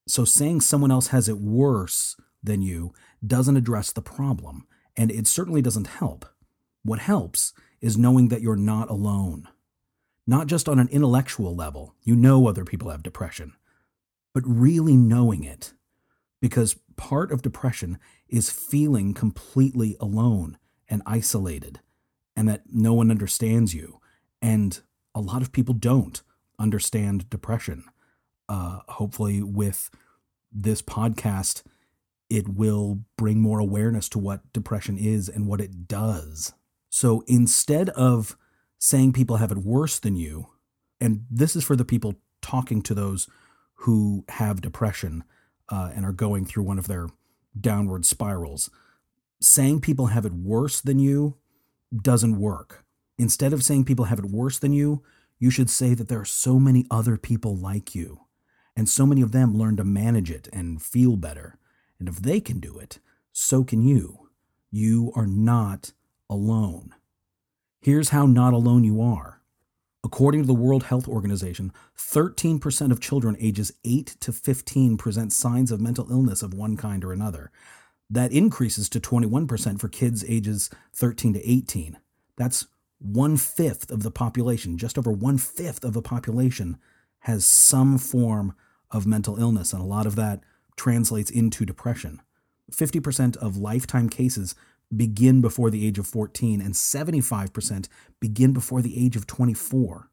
So 0.06 0.24
saying 0.24 0.60
someone 0.60 0.90
else 0.90 1.08
has 1.08 1.28
it 1.28 1.38
worse 1.38 2.16
than 2.42 2.62
you 2.62 2.92
doesn't 3.24 3.56
address 3.56 3.92
the 3.92 4.02
problem, 4.02 4.66
and 4.96 5.10
it 5.10 5.26
certainly 5.26 5.62
doesn't 5.62 5.86
help. 5.86 6.26
What 6.82 6.98
helps 6.98 7.52
is 7.80 7.96
knowing 7.96 8.28
that 8.28 8.42
you're 8.42 8.56
not 8.56 8.90
alone 8.90 9.48
not 10.26 10.46
just 10.46 10.68
on 10.68 10.78
an 10.78 10.88
intellectual 10.88 11.54
level, 11.54 11.94
you 12.02 12.14
know 12.14 12.46
other 12.46 12.64
people 12.64 12.90
have 12.90 13.02
depression, 13.02 13.54
but 14.32 14.44
really 14.46 14.96
knowing 14.96 15.42
it. 15.44 15.72
Because 16.40 16.76
part 16.96 17.30
of 17.30 17.42
depression 17.42 17.98
is 18.28 18.50
feeling 18.50 19.14
completely 19.14 19.96
alone 20.00 20.58
and 20.88 21.02
isolated, 21.06 21.80
and 22.36 22.48
that 22.48 22.62
no 22.72 22.92
one 22.92 23.10
understands 23.10 23.74
you. 23.74 24.00
And 24.40 24.80
a 25.14 25.20
lot 25.20 25.42
of 25.42 25.52
people 25.52 25.74
don't 25.74 26.20
understand 26.58 27.30
depression. 27.30 27.84
Uh, 28.48 28.80
hopefully, 28.88 29.42
with 29.42 29.90
this 30.50 30.82
podcast, 30.82 31.62
it 32.32 32.48
will 32.48 33.00
bring 33.18 33.42
more 33.42 33.58
awareness 33.58 34.08
to 34.08 34.18
what 34.18 34.50
depression 34.54 34.96
is 34.96 35.28
and 35.28 35.46
what 35.46 35.60
it 35.60 35.86
does. 35.86 36.54
So 36.88 37.24
instead 37.26 37.90
of 37.90 38.38
saying 38.78 39.12
people 39.12 39.36
have 39.36 39.52
it 39.52 39.58
worse 39.58 39.98
than 39.98 40.16
you, 40.16 40.46
and 40.98 41.26
this 41.30 41.54
is 41.54 41.62
for 41.62 41.76
the 41.76 41.84
people 41.84 42.14
talking 42.40 42.80
to 42.82 42.94
those 42.94 43.28
who 43.74 44.24
have 44.28 44.62
depression 44.62 45.24
uh, 45.68 45.90
and 45.94 46.06
are 46.06 46.12
going 46.12 46.46
through 46.46 46.62
one 46.62 46.78
of 46.78 46.86
their 46.86 47.08
downward 47.60 48.06
spirals. 48.06 48.70
Saying 49.40 49.82
people 49.82 50.06
have 50.06 50.24
it 50.24 50.32
worse 50.32 50.80
than 50.80 50.98
you 50.98 51.36
doesn't 51.94 52.40
work. 52.40 52.84
Instead 53.18 53.52
of 53.52 53.62
saying 53.62 53.84
people 53.84 54.06
have 54.06 54.18
it 54.18 54.24
worse 54.24 54.58
than 54.58 54.72
you, 54.72 55.02
you 55.38 55.50
should 55.50 55.68
say 55.68 55.92
that 55.92 56.08
there 56.08 56.20
are 56.20 56.24
so 56.24 56.58
many 56.58 56.86
other 56.90 57.18
people 57.18 57.54
like 57.56 57.94
you, 57.94 58.20
and 58.74 58.88
so 58.88 59.04
many 59.04 59.20
of 59.20 59.32
them 59.32 59.54
learn 59.54 59.76
to 59.76 59.84
manage 59.84 60.30
it 60.30 60.48
and 60.50 60.80
feel 60.80 61.16
better. 61.16 61.58
And 62.02 62.08
if 62.08 62.16
they 62.16 62.40
can 62.40 62.58
do 62.58 62.80
it, 62.80 62.98
so 63.30 63.62
can 63.62 63.80
you. 63.80 64.28
You 64.72 65.12
are 65.14 65.28
not 65.28 65.92
alone. 66.28 66.96
Here's 67.80 68.08
how 68.08 68.26
not 68.26 68.52
alone 68.52 68.82
you 68.82 69.00
are. 69.00 69.40
According 70.02 70.40
to 70.40 70.48
the 70.48 70.52
World 70.52 70.82
Health 70.82 71.06
Organization, 71.06 71.72
13% 71.96 72.90
of 72.90 72.98
children 72.98 73.36
ages 73.38 73.70
8 73.84 74.16
to 74.18 74.32
15 74.32 74.96
present 74.96 75.32
signs 75.32 75.70
of 75.70 75.80
mental 75.80 76.10
illness 76.10 76.42
of 76.42 76.54
one 76.54 76.76
kind 76.76 77.04
or 77.04 77.12
another. 77.12 77.52
That 78.10 78.32
increases 78.32 78.88
to 78.88 78.98
21% 78.98 79.78
for 79.78 79.88
kids 79.88 80.24
ages 80.26 80.70
13 80.96 81.34
to 81.34 81.48
18. 81.48 81.98
That's 82.36 82.66
one 82.98 83.36
fifth 83.36 83.92
of 83.92 84.02
the 84.02 84.10
population, 84.10 84.76
just 84.76 84.98
over 84.98 85.12
one 85.12 85.38
fifth 85.38 85.84
of 85.84 85.92
the 85.92 86.02
population, 86.02 86.78
has 87.20 87.46
some 87.46 87.96
form 87.96 88.56
of 88.90 89.06
mental 89.06 89.38
illness, 89.38 89.72
and 89.72 89.80
a 89.80 89.86
lot 89.86 90.04
of 90.04 90.16
that 90.16 90.42
translates 90.76 91.30
into 91.30 91.64
depression. 91.64 92.20
50% 92.70 93.36
of 93.36 93.56
lifetime 93.56 94.08
cases 94.08 94.54
begin 94.94 95.40
before 95.40 95.70
the 95.70 95.86
age 95.86 95.98
of 95.98 96.06
14, 96.06 96.60
and 96.60 96.74
75% 96.74 97.88
begin 98.20 98.52
before 98.52 98.82
the 98.82 99.04
age 99.04 99.16
of 99.16 99.26
24. 99.26 100.10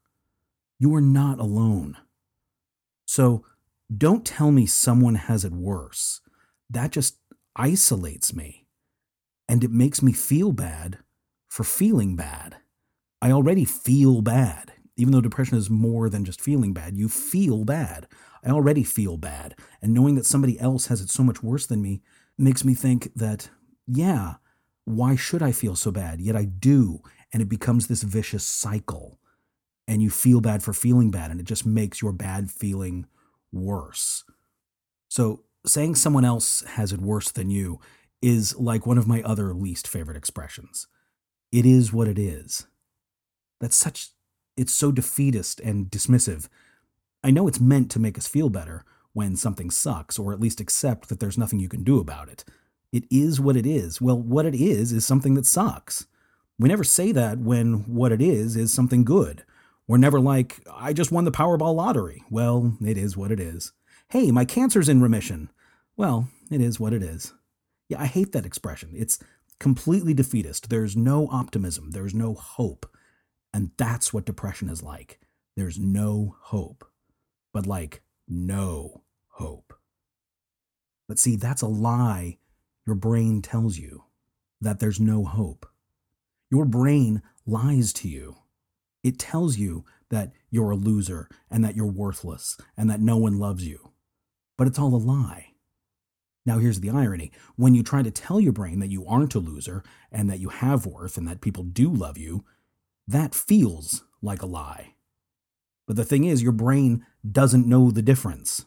You 0.78 0.94
are 0.94 1.00
not 1.00 1.38
alone. 1.38 1.96
So 3.04 3.44
don't 3.94 4.24
tell 4.24 4.50
me 4.50 4.66
someone 4.66 5.16
has 5.16 5.44
it 5.44 5.52
worse. 5.52 6.20
That 6.70 6.92
just 6.92 7.18
isolates 7.56 8.34
me. 8.34 8.66
And 9.48 9.64
it 9.64 9.70
makes 9.70 10.00
me 10.02 10.12
feel 10.12 10.52
bad 10.52 10.98
for 11.48 11.64
feeling 11.64 12.16
bad. 12.16 12.56
I 13.20 13.32
already 13.32 13.64
feel 13.64 14.22
bad. 14.22 14.72
Even 14.96 15.12
though 15.12 15.20
depression 15.20 15.58
is 15.58 15.68
more 15.68 16.08
than 16.08 16.24
just 16.24 16.40
feeling 16.40 16.72
bad, 16.72 16.96
you 16.96 17.08
feel 17.08 17.64
bad. 17.64 18.06
I 18.44 18.50
already 18.50 18.84
feel 18.84 19.16
bad. 19.16 19.54
And 19.82 19.92
knowing 19.92 20.14
that 20.14 20.26
somebody 20.26 20.58
else 20.58 20.86
has 20.86 21.00
it 21.00 21.10
so 21.10 21.22
much 21.22 21.42
worse 21.42 21.66
than 21.66 21.82
me 21.82 22.02
makes 22.38 22.64
me 22.64 22.74
think 22.74 23.12
that, 23.14 23.50
yeah, 23.86 24.34
why 24.84 25.16
should 25.16 25.42
I 25.42 25.52
feel 25.52 25.76
so 25.76 25.90
bad? 25.90 26.20
Yet 26.20 26.36
I 26.36 26.44
do. 26.44 27.00
And 27.32 27.42
it 27.42 27.48
becomes 27.48 27.86
this 27.86 28.02
vicious 28.02 28.44
cycle. 28.44 29.18
And 29.86 30.02
you 30.02 30.10
feel 30.10 30.40
bad 30.40 30.62
for 30.62 30.72
feeling 30.72 31.10
bad, 31.10 31.30
and 31.32 31.40
it 31.40 31.46
just 31.46 31.66
makes 31.66 32.00
your 32.00 32.12
bad 32.12 32.50
feeling 32.50 33.06
worse. 33.52 34.22
So, 35.08 35.42
saying 35.66 35.96
someone 35.96 36.24
else 36.24 36.62
has 36.62 36.92
it 36.92 37.00
worse 37.00 37.32
than 37.32 37.50
you 37.50 37.80
is 38.22 38.56
like 38.56 38.86
one 38.86 38.98
of 38.98 39.08
my 39.08 39.20
other 39.22 39.52
least 39.52 39.88
favorite 39.88 40.16
expressions. 40.16 40.86
It 41.50 41.66
is 41.66 41.92
what 41.92 42.06
it 42.06 42.18
is. 42.18 42.66
That's 43.60 43.76
such, 43.76 44.10
it's 44.56 44.72
so 44.72 44.92
defeatist 44.92 45.58
and 45.60 45.86
dismissive. 45.86 46.48
I 47.22 47.30
know 47.30 47.46
it's 47.48 47.60
meant 47.60 47.90
to 47.92 47.98
make 47.98 48.16
us 48.16 48.26
feel 48.26 48.48
better 48.48 48.84
when 49.12 49.36
something 49.36 49.70
sucks, 49.70 50.18
or 50.18 50.32
at 50.32 50.40
least 50.40 50.60
accept 50.60 51.08
that 51.08 51.20
there's 51.20 51.38
nothing 51.38 51.58
you 51.58 51.68
can 51.68 51.82
do 51.82 51.98
about 51.98 52.28
it. 52.28 52.44
It 52.92 53.04
is 53.10 53.40
what 53.40 53.56
it 53.56 53.66
is. 53.66 54.00
Well, 54.00 54.18
what 54.18 54.46
it 54.46 54.54
is 54.54 54.92
is 54.92 55.04
something 55.04 55.34
that 55.34 55.46
sucks. 55.46 56.06
We 56.58 56.68
never 56.68 56.84
say 56.84 57.12
that 57.12 57.38
when 57.38 57.84
what 57.94 58.12
it 58.12 58.20
is 58.20 58.56
is 58.56 58.72
something 58.72 59.04
good. 59.04 59.44
We're 59.86 59.96
never 59.96 60.20
like, 60.20 60.60
I 60.72 60.92
just 60.92 61.10
won 61.10 61.24
the 61.24 61.32
Powerball 61.32 61.74
lottery. 61.74 62.22
Well, 62.30 62.76
it 62.84 62.96
is 62.96 63.16
what 63.16 63.32
it 63.32 63.40
is. 63.40 63.72
Hey, 64.08 64.30
my 64.30 64.44
cancer's 64.44 64.88
in 64.88 65.02
remission. 65.02 65.50
Well, 65.96 66.28
it 66.50 66.60
is 66.60 66.78
what 66.78 66.92
it 66.92 67.02
is. 67.02 67.32
Yeah, 67.88 68.00
I 68.00 68.06
hate 68.06 68.32
that 68.32 68.46
expression. 68.46 68.92
It's 68.94 69.18
completely 69.58 70.14
defeatist. 70.14 70.70
There's 70.70 70.96
no 70.96 71.28
optimism, 71.28 71.90
there's 71.90 72.14
no 72.14 72.34
hope. 72.34 72.86
And 73.52 73.72
that's 73.76 74.12
what 74.12 74.24
depression 74.24 74.68
is 74.68 74.82
like. 74.82 75.18
There's 75.56 75.78
no 75.78 76.36
hope. 76.40 76.89
But 77.52 77.66
like, 77.66 78.02
no 78.28 79.02
hope. 79.28 79.74
But 81.08 81.18
see, 81.18 81.36
that's 81.36 81.62
a 81.62 81.66
lie 81.66 82.38
your 82.86 82.96
brain 82.96 83.42
tells 83.42 83.78
you 83.78 84.04
that 84.60 84.80
there's 84.80 85.00
no 85.00 85.24
hope. 85.24 85.66
Your 86.50 86.64
brain 86.64 87.22
lies 87.46 87.92
to 87.94 88.08
you. 88.08 88.36
It 89.02 89.18
tells 89.18 89.58
you 89.58 89.84
that 90.10 90.32
you're 90.50 90.70
a 90.70 90.76
loser 90.76 91.28
and 91.50 91.64
that 91.64 91.76
you're 91.76 91.86
worthless 91.86 92.58
and 92.76 92.90
that 92.90 93.00
no 93.00 93.16
one 93.16 93.38
loves 93.38 93.66
you. 93.66 93.92
But 94.56 94.66
it's 94.66 94.78
all 94.78 94.94
a 94.94 94.96
lie. 94.96 95.54
Now, 96.44 96.58
here's 96.58 96.80
the 96.80 96.90
irony 96.90 97.32
when 97.56 97.74
you 97.74 97.82
try 97.82 98.02
to 98.02 98.10
tell 98.10 98.40
your 98.40 98.52
brain 98.52 98.80
that 98.80 98.90
you 98.90 99.06
aren't 99.06 99.34
a 99.34 99.38
loser 99.38 99.84
and 100.10 100.28
that 100.30 100.40
you 100.40 100.48
have 100.48 100.86
worth 100.86 101.16
and 101.16 101.28
that 101.28 101.40
people 101.40 101.62
do 101.62 101.88
love 101.88 102.18
you, 102.18 102.44
that 103.06 103.34
feels 103.34 104.04
like 104.22 104.42
a 104.42 104.46
lie. 104.46 104.94
But 105.90 105.96
the 105.96 106.04
thing 106.04 106.22
is, 106.22 106.40
your 106.40 106.52
brain 106.52 107.04
doesn't 107.28 107.66
know 107.66 107.90
the 107.90 108.00
difference. 108.00 108.64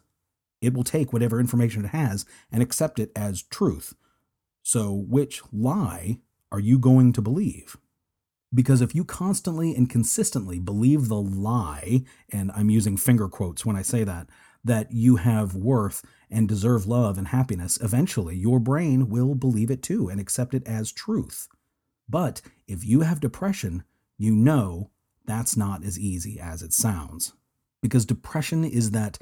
It 0.60 0.74
will 0.74 0.84
take 0.84 1.14
whatever 1.14 1.40
information 1.40 1.86
it 1.86 1.92
has 1.92 2.26
and 2.52 2.62
accept 2.62 3.00
it 3.00 3.14
as 3.16 3.44
truth. 3.44 3.94
So, 4.62 4.92
which 4.92 5.42
lie 5.54 6.20
are 6.52 6.60
you 6.60 6.78
going 6.78 7.14
to 7.14 7.22
believe? 7.22 7.78
Because 8.54 8.82
if 8.82 8.94
you 8.94 9.06
constantly 9.06 9.74
and 9.74 9.90
consistently 9.90 10.60
believe 10.60 11.08
the 11.08 11.22
lie, 11.22 12.04
and 12.30 12.52
I'm 12.52 12.70
using 12.70 12.98
finger 12.98 13.30
quotes 13.30 13.66
when 13.66 13.78
I 13.78 13.84
say 13.84 14.04
that, 14.04 14.28
that 14.66 14.92
you 14.92 15.16
have 15.16 15.56
worth 15.56 16.04
and 16.30 16.46
deserve 16.46 16.88
love 16.88 17.18
and 17.18 17.30
happiness, 17.30 17.80
eventually 17.82 18.36
your 18.36 18.60
brain 18.60 19.08
will 19.08 19.34
believe 19.34 19.72
it 19.72 19.82
too 19.82 20.10
and 20.10 20.20
accept 20.20 20.54
it 20.54 20.68
as 20.68 20.92
truth. 20.92 21.48
But 22.10 22.42
if 22.68 22.84
you 22.84 23.00
have 23.00 23.22
depression, 23.22 23.86
you 24.18 24.36
know 24.36 24.90
that's 25.26 25.56
not 25.58 25.84
as 25.84 26.00
easy 26.00 26.40
as 26.40 26.62
it 26.62 26.74
sounds. 26.74 27.34
Because 27.82 28.06
depression 28.06 28.64
is 28.64 28.92
that 28.92 29.18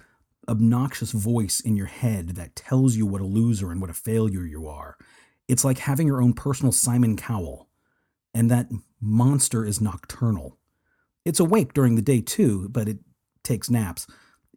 obnoxious 0.48 1.12
voice 1.12 1.60
in 1.60 1.76
your 1.76 1.88
head 1.88 2.30
that 2.30 2.56
tells 2.56 2.96
you 2.96 3.06
what 3.06 3.22
a 3.22 3.26
loser 3.26 3.72
and 3.72 3.80
what 3.80 3.90
a 3.90 3.94
failure 3.94 4.46
you 4.46 4.68
are. 4.68 4.98
It's 5.48 5.64
like 5.64 5.80
having 5.80 6.08
your 6.08 6.22
own 6.22 6.34
personal 6.34 6.72
Simon 6.72 7.16
Cowell. 7.18 7.68
And 8.34 8.50
that 8.50 8.70
monster 9.00 9.66
is 9.66 9.82
nocturnal. 9.82 10.58
It's 11.26 11.40
awake 11.40 11.74
during 11.74 11.96
the 11.96 12.02
day 12.02 12.22
too, 12.22 12.70
but 12.70 12.88
it 12.88 13.00
takes 13.44 13.70
naps. 13.70 14.08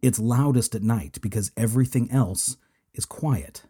It's 0.01 0.19
loudest 0.19 0.75
at 0.75 0.81
night 0.81 1.19
because 1.21 1.51
everything 1.57 2.09
else 2.11 2.57
is 2.93 3.05
quiet. 3.05 3.63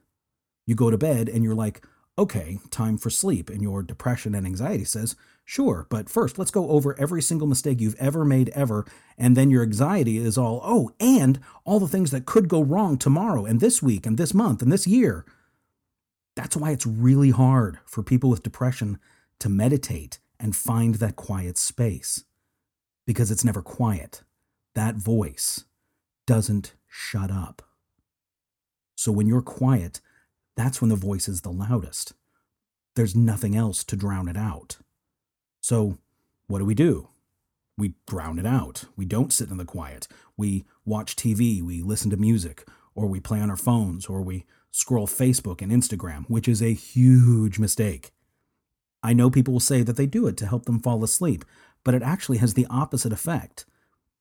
You 0.65 0.75
go 0.75 0.89
to 0.89 0.97
bed 0.97 1.29
and 1.29 1.43
you're 1.43 1.55
like, 1.55 1.83
okay, 2.17 2.59
time 2.71 2.97
for 2.97 3.09
sleep. 3.09 3.49
And 3.49 3.61
your 3.61 3.83
depression 3.83 4.35
and 4.35 4.45
anxiety 4.45 4.85
says, 4.85 5.15
Sure, 5.47 5.85
but 5.91 6.09
first, 6.09 6.39
let's 6.39 6.49
go 6.49 6.69
over 6.69 6.99
every 6.99 7.21
single 7.21 7.47
mistake 7.47 7.79
you've 7.79 7.95
ever 7.99 8.25
made 8.25 8.49
ever, 8.49 8.83
and 9.15 9.37
then 9.37 9.51
your 9.51 9.61
anxiety 9.61 10.17
is 10.17 10.39
all, 10.39 10.59
oh, 10.63 10.89
and 10.99 11.39
all 11.65 11.79
the 11.79 11.87
things 11.87 12.09
that 12.09 12.25
could 12.25 12.49
go 12.49 12.63
wrong 12.63 12.97
tomorrow, 12.97 13.45
and 13.45 13.59
this 13.59 13.81
week, 13.81 14.07
and 14.07 14.17
this 14.17 14.33
month, 14.33 14.63
and 14.63 14.71
this 14.71 14.87
year. 14.87 15.23
That's 16.35 16.57
why 16.57 16.71
it's 16.71 16.87
really 16.87 17.29
hard 17.29 17.77
for 17.85 18.01
people 18.01 18.31
with 18.31 18.41
depression 18.41 18.97
to 19.39 19.49
meditate 19.49 20.17
and 20.39 20.55
find 20.55 20.95
that 20.95 21.15
quiet 21.15 21.59
space, 21.59 22.23
because 23.05 23.29
it's 23.29 23.45
never 23.45 23.61
quiet. 23.61 24.23
That 24.73 24.95
voice 24.95 25.65
doesn't 26.25 26.73
shut 26.87 27.29
up. 27.29 27.61
So 28.95 29.11
when 29.11 29.27
you're 29.27 29.43
quiet, 29.43 30.01
that's 30.55 30.81
when 30.81 30.89
the 30.89 30.95
voice 30.95 31.27
is 31.27 31.41
the 31.41 31.51
loudest. 31.51 32.13
There's 32.95 33.15
nothing 33.15 33.55
else 33.55 33.83
to 33.85 33.95
drown 33.95 34.27
it 34.27 34.37
out. 34.37 34.77
So, 35.61 35.97
what 36.47 36.59
do 36.59 36.65
we 36.65 36.75
do? 36.75 37.09
We 37.77 37.95
drown 38.07 38.39
it 38.39 38.45
out. 38.45 38.85
We 38.95 39.05
don't 39.05 39.33
sit 39.33 39.49
in 39.49 39.57
the 39.57 39.65
quiet. 39.65 40.07
We 40.37 40.65
watch 40.85 41.15
TV, 41.15 41.61
we 41.61 41.81
listen 41.81 42.09
to 42.11 42.17
music, 42.17 42.65
or 42.93 43.07
we 43.07 43.19
play 43.19 43.41
on 43.41 43.49
our 43.49 43.57
phones, 43.57 44.05
or 44.05 44.21
we 44.21 44.45
scroll 44.71 45.07
Facebook 45.07 45.61
and 45.61 45.71
Instagram, 45.71 46.25
which 46.29 46.47
is 46.47 46.61
a 46.61 46.73
huge 46.73 47.59
mistake. 47.59 48.11
I 49.03 49.13
know 49.13 49.29
people 49.29 49.53
will 49.53 49.59
say 49.59 49.83
that 49.83 49.97
they 49.97 50.05
do 50.05 50.27
it 50.27 50.37
to 50.37 50.47
help 50.47 50.65
them 50.65 50.79
fall 50.79 51.03
asleep, 51.03 51.45
but 51.83 51.93
it 51.93 52.01
actually 52.01 52.37
has 52.37 52.53
the 52.53 52.67
opposite 52.69 53.13
effect. 53.13 53.65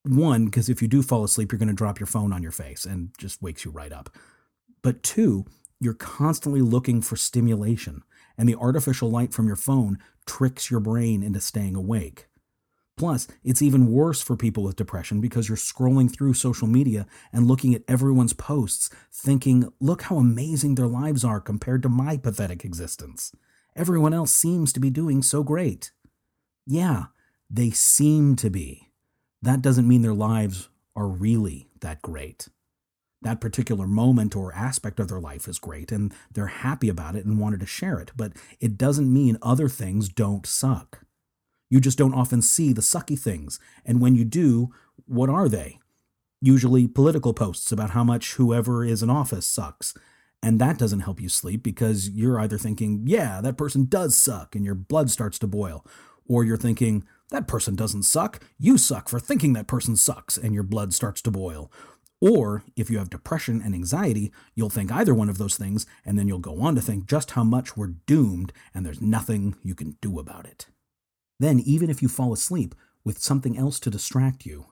One, 0.02 0.44
because 0.44 0.68
if 0.68 0.82
you 0.82 0.88
do 0.88 1.02
fall 1.02 1.24
asleep, 1.24 1.50
you're 1.50 1.58
going 1.58 1.68
to 1.68 1.74
drop 1.74 1.98
your 1.98 2.06
phone 2.06 2.32
on 2.32 2.42
your 2.42 2.52
face 2.52 2.84
and 2.84 3.10
just 3.16 3.42
wakes 3.42 3.64
you 3.64 3.70
right 3.70 3.92
up. 3.92 4.10
But 4.82 5.02
two, 5.02 5.46
you're 5.80 5.94
constantly 5.94 6.60
looking 6.60 7.02
for 7.02 7.16
stimulation 7.16 8.02
and 8.38 8.48
the 8.48 8.56
artificial 8.56 9.10
light 9.10 9.32
from 9.32 9.46
your 9.46 9.56
phone 9.56 9.98
tricks 10.26 10.70
your 10.70 10.80
brain 10.80 11.22
into 11.22 11.40
staying 11.40 11.76
awake. 11.76 12.26
Plus, 12.96 13.26
it's 13.42 13.60
even 13.60 13.90
worse 13.90 14.22
for 14.22 14.36
people 14.36 14.62
with 14.62 14.76
depression 14.76 15.20
because 15.20 15.48
you're 15.48 15.56
scrolling 15.56 16.10
through 16.10 16.32
social 16.32 16.68
media 16.68 17.06
and 17.32 17.46
looking 17.46 17.74
at 17.74 17.82
everyone's 17.88 18.32
posts, 18.32 18.88
thinking, 19.12 19.72
look 19.80 20.02
how 20.02 20.16
amazing 20.16 20.76
their 20.76 20.86
lives 20.86 21.24
are 21.24 21.40
compared 21.40 21.82
to 21.82 21.88
my 21.88 22.16
pathetic 22.16 22.64
existence. 22.64 23.32
Everyone 23.74 24.14
else 24.14 24.32
seems 24.32 24.72
to 24.72 24.80
be 24.80 24.90
doing 24.90 25.22
so 25.22 25.42
great. 25.42 25.90
Yeah, 26.66 27.06
they 27.50 27.70
seem 27.70 28.36
to 28.36 28.48
be. 28.48 28.92
That 29.42 29.60
doesn't 29.60 29.88
mean 29.88 30.02
their 30.02 30.14
lives 30.14 30.68
are 30.94 31.08
really 31.08 31.68
that 31.80 32.00
great 32.00 32.48
that 33.24 33.40
particular 33.40 33.86
moment 33.86 34.36
or 34.36 34.54
aspect 34.54 35.00
of 35.00 35.08
their 35.08 35.20
life 35.20 35.48
is 35.48 35.58
great 35.58 35.90
and 35.90 36.14
they're 36.32 36.46
happy 36.46 36.88
about 36.88 37.16
it 37.16 37.24
and 37.24 37.40
wanted 37.40 37.60
to 37.60 37.66
share 37.66 37.98
it, 37.98 38.12
but 38.16 38.32
it 38.60 38.78
doesn't 38.78 39.12
mean 39.12 39.36
other 39.42 39.68
things 39.68 40.08
don't 40.08 40.46
suck. 40.46 41.00
You 41.68 41.80
just 41.80 41.98
don't 41.98 42.14
often 42.14 42.40
see 42.40 42.72
the 42.72 42.82
sucky 42.82 43.18
things. 43.18 43.58
And 43.84 44.00
when 44.00 44.14
you 44.14 44.24
do, 44.24 44.72
what 45.06 45.28
are 45.28 45.48
they? 45.48 45.80
Usually 46.40 46.86
political 46.86 47.34
posts 47.34 47.72
about 47.72 47.90
how 47.90 48.04
much 48.04 48.34
whoever 48.34 48.84
is 48.84 49.02
in 49.02 49.10
office 49.10 49.46
sucks. 49.46 49.94
And 50.42 50.60
that 50.60 50.78
doesn't 50.78 51.00
help 51.00 51.20
you 51.20 51.30
sleep 51.30 51.62
because 51.62 52.10
you're 52.10 52.38
either 52.38 52.58
thinking, 52.58 53.04
yeah, 53.06 53.40
that 53.40 53.56
person 53.56 53.86
does 53.86 54.14
suck, 54.14 54.54
and 54.54 54.62
your 54.62 54.74
blood 54.74 55.10
starts 55.10 55.38
to 55.38 55.46
boil. 55.46 55.86
Or 56.28 56.44
you're 56.44 56.58
thinking, 56.58 57.04
that 57.30 57.48
person 57.48 57.74
doesn't 57.74 58.02
suck. 58.02 58.44
You 58.58 58.76
suck 58.76 59.08
for 59.08 59.18
thinking 59.18 59.54
that 59.54 59.66
person 59.66 59.96
sucks, 59.96 60.36
and 60.36 60.52
your 60.52 60.62
blood 60.62 60.92
starts 60.92 61.22
to 61.22 61.30
boil. 61.30 61.72
Or 62.24 62.64
if 62.74 62.88
you 62.88 62.96
have 62.96 63.10
depression 63.10 63.60
and 63.62 63.74
anxiety, 63.74 64.32
you'll 64.54 64.70
think 64.70 64.90
either 64.90 65.12
one 65.12 65.28
of 65.28 65.36
those 65.36 65.58
things, 65.58 65.84
and 66.06 66.18
then 66.18 66.26
you'll 66.26 66.38
go 66.38 66.62
on 66.62 66.74
to 66.74 66.80
think 66.80 67.06
just 67.06 67.32
how 67.32 67.44
much 67.44 67.76
we're 67.76 67.96
doomed 68.06 68.50
and 68.72 68.86
there's 68.86 69.02
nothing 69.02 69.56
you 69.62 69.74
can 69.74 69.98
do 70.00 70.18
about 70.18 70.46
it. 70.46 70.68
Then, 71.38 71.60
even 71.60 71.90
if 71.90 72.00
you 72.00 72.08
fall 72.08 72.32
asleep 72.32 72.74
with 73.04 73.18
something 73.18 73.58
else 73.58 73.78
to 73.80 73.90
distract 73.90 74.46
you, 74.46 74.68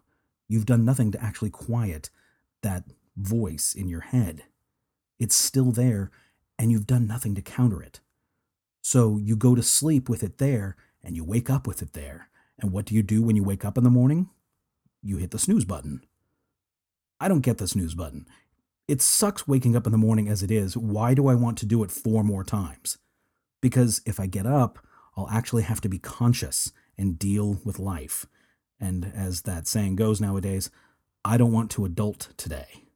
you've 0.49 0.65
done 0.65 0.87
nothing 0.87 1.13
to 1.13 1.23
actually 1.23 1.51
quiet 1.51 2.09
that 2.63 2.85
voice 3.19 3.75
in 3.75 3.87
your 3.87 4.01
head. 4.01 4.45
It's 5.19 5.35
still 5.35 5.73
there, 5.73 6.11
and 6.59 6.73
you've 6.73 6.87
done 6.87 7.07
nothing 7.07 7.35
to 7.35 7.43
counter 7.43 7.83
it. 7.83 8.01
So 8.81 9.19
you 9.19 9.37
go 9.37 9.55
to 9.55 9.63
sleep 9.63 10.09
with 10.09 10.23
it 10.23 10.39
there, 10.39 10.75
and 11.05 11.17
you 11.17 11.23
wake 11.23 11.51
up 11.51 11.67
with 11.67 11.83
it 11.83 11.93
there. 11.93 12.31
And 12.59 12.73
what 12.73 12.87
do 12.87 12.95
you 12.95 13.03
do 13.03 13.23
when 13.23 13.37
you 13.37 13.45
wake 13.45 13.67
up 13.67 13.77
in 13.77 13.85
the 13.85 13.91
morning? 13.91 14.31
You 15.03 15.19
hit 15.19 15.33
the 15.33 15.39
snooze 15.39 15.67
button. 15.67 16.01
I 17.23 17.29
don't 17.29 17.41
get 17.41 17.59
this 17.59 17.71
snooze 17.71 17.95
button. 17.95 18.27
It 18.89 19.01
sucks 19.01 19.47
waking 19.47 19.77
up 19.77 19.87
in 19.87 19.93
the 19.93 19.99
morning 19.99 20.27
as 20.27 20.43
it 20.43 20.51
is. 20.51 20.77
Why 20.77 21.15
do 21.15 21.29
I 21.29 21.37
want 21.37 21.57
to 21.59 21.67
do 21.67 21.85
it 21.85 21.93
four 21.93 22.25
more 22.25 22.43
times? 22.43 22.99
Because 23.61 24.03
if 24.05 24.19
I 24.19 24.27
get 24.27 24.45
up, 24.45 24.85
I'll 25.17 25.29
actually 25.29 25.63
have 25.63 25.81
to 25.83 25.89
be 25.89 26.01
conscious 26.01 26.73
and 26.99 27.21
deal 27.21 27.61
with 27.65 27.79
life. 27.79 28.27
And 28.81 29.13
as 29.15 29.43
that 29.43 29.69
saying 29.69 29.95
goes 29.95 30.21
nowadays, 30.21 30.69
I 31.25 31.37
don't 31.37 31.53
want 31.53 31.71
to 31.73 31.85
adult 31.85 32.31
today. 32.37 32.87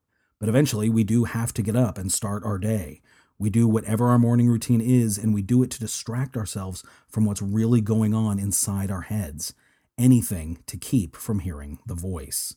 But 0.40 0.48
eventually, 0.48 0.90
we 0.90 1.04
do 1.04 1.22
have 1.22 1.54
to 1.54 1.62
get 1.62 1.76
up 1.76 1.96
and 1.96 2.10
start 2.10 2.42
our 2.44 2.58
day. 2.58 3.02
We 3.38 3.48
do 3.48 3.68
whatever 3.68 4.08
our 4.08 4.18
morning 4.18 4.48
routine 4.48 4.80
is, 4.80 5.18
and 5.18 5.34
we 5.34 5.42
do 5.42 5.62
it 5.62 5.70
to 5.70 5.78
distract 5.78 6.36
ourselves 6.36 6.82
from 7.08 7.26
what's 7.26 7.42
really 7.42 7.80
going 7.80 8.12
on 8.12 8.40
inside 8.40 8.90
our 8.90 9.02
heads. 9.02 9.54
Anything 9.96 10.58
to 10.66 10.76
keep 10.76 11.14
from 11.14 11.38
hearing 11.38 11.78
the 11.86 11.94
voice. 11.94 12.56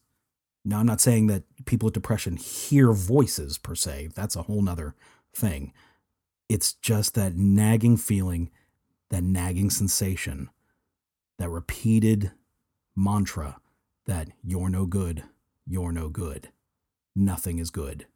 Now, 0.69 0.79
I'm 0.79 0.85
not 0.85 1.01
saying 1.01 1.27
that 1.27 1.43
people 1.65 1.87
with 1.87 1.95
depression 1.95 2.37
hear 2.37 2.93
voices 2.93 3.57
per 3.57 3.75
se, 3.75 4.09
that's 4.15 4.35
a 4.35 4.43
whole 4.43 4.61
nother 4.61 4.95
thing. 5.35 5.73
It's 6.47 6.73
just 6.73 7.15
that 7.15 7.35
nagging 7.35 7.97
feeling, 7.97 8.49
that 9.09 9.23
nagging 9.23 9.69
sensation, 9.69 10.49
that 11.37 11.49
repeated 11.49 12.31
mantra 12.95 13.57
that 14.05 14.29
you're 14.43 14.69
no 14.69 14.85
good, 14.85 15.23
you're 15.65 15.91
no 15.91 16.09
good 16.09 16.49
nothing 17.19 17.59
is 17.59 17.69
good. 17.69 18.07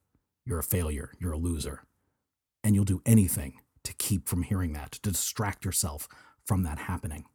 You're 0.46 0.60
a 0.60 0.64
failure. 0.64 1.12
You're 1.20 1.34
a 1.34 1.38
loser. 1.38 1.84
And 2.64 2.74
you'll 2.76 2.86
do 2.86 3.02
anything 3.06 3.60
to 3.84 3.94
keep 3.94 4.28
from 4.28 4.44
hearing 4.44 4.74
that, 4.74 4.94
to 4.94 5.02
distract 5.02 5.66
yourself 5.66 6.08
from 6.46 6.64
that 6.64 6.80
happening. 6.80 7.26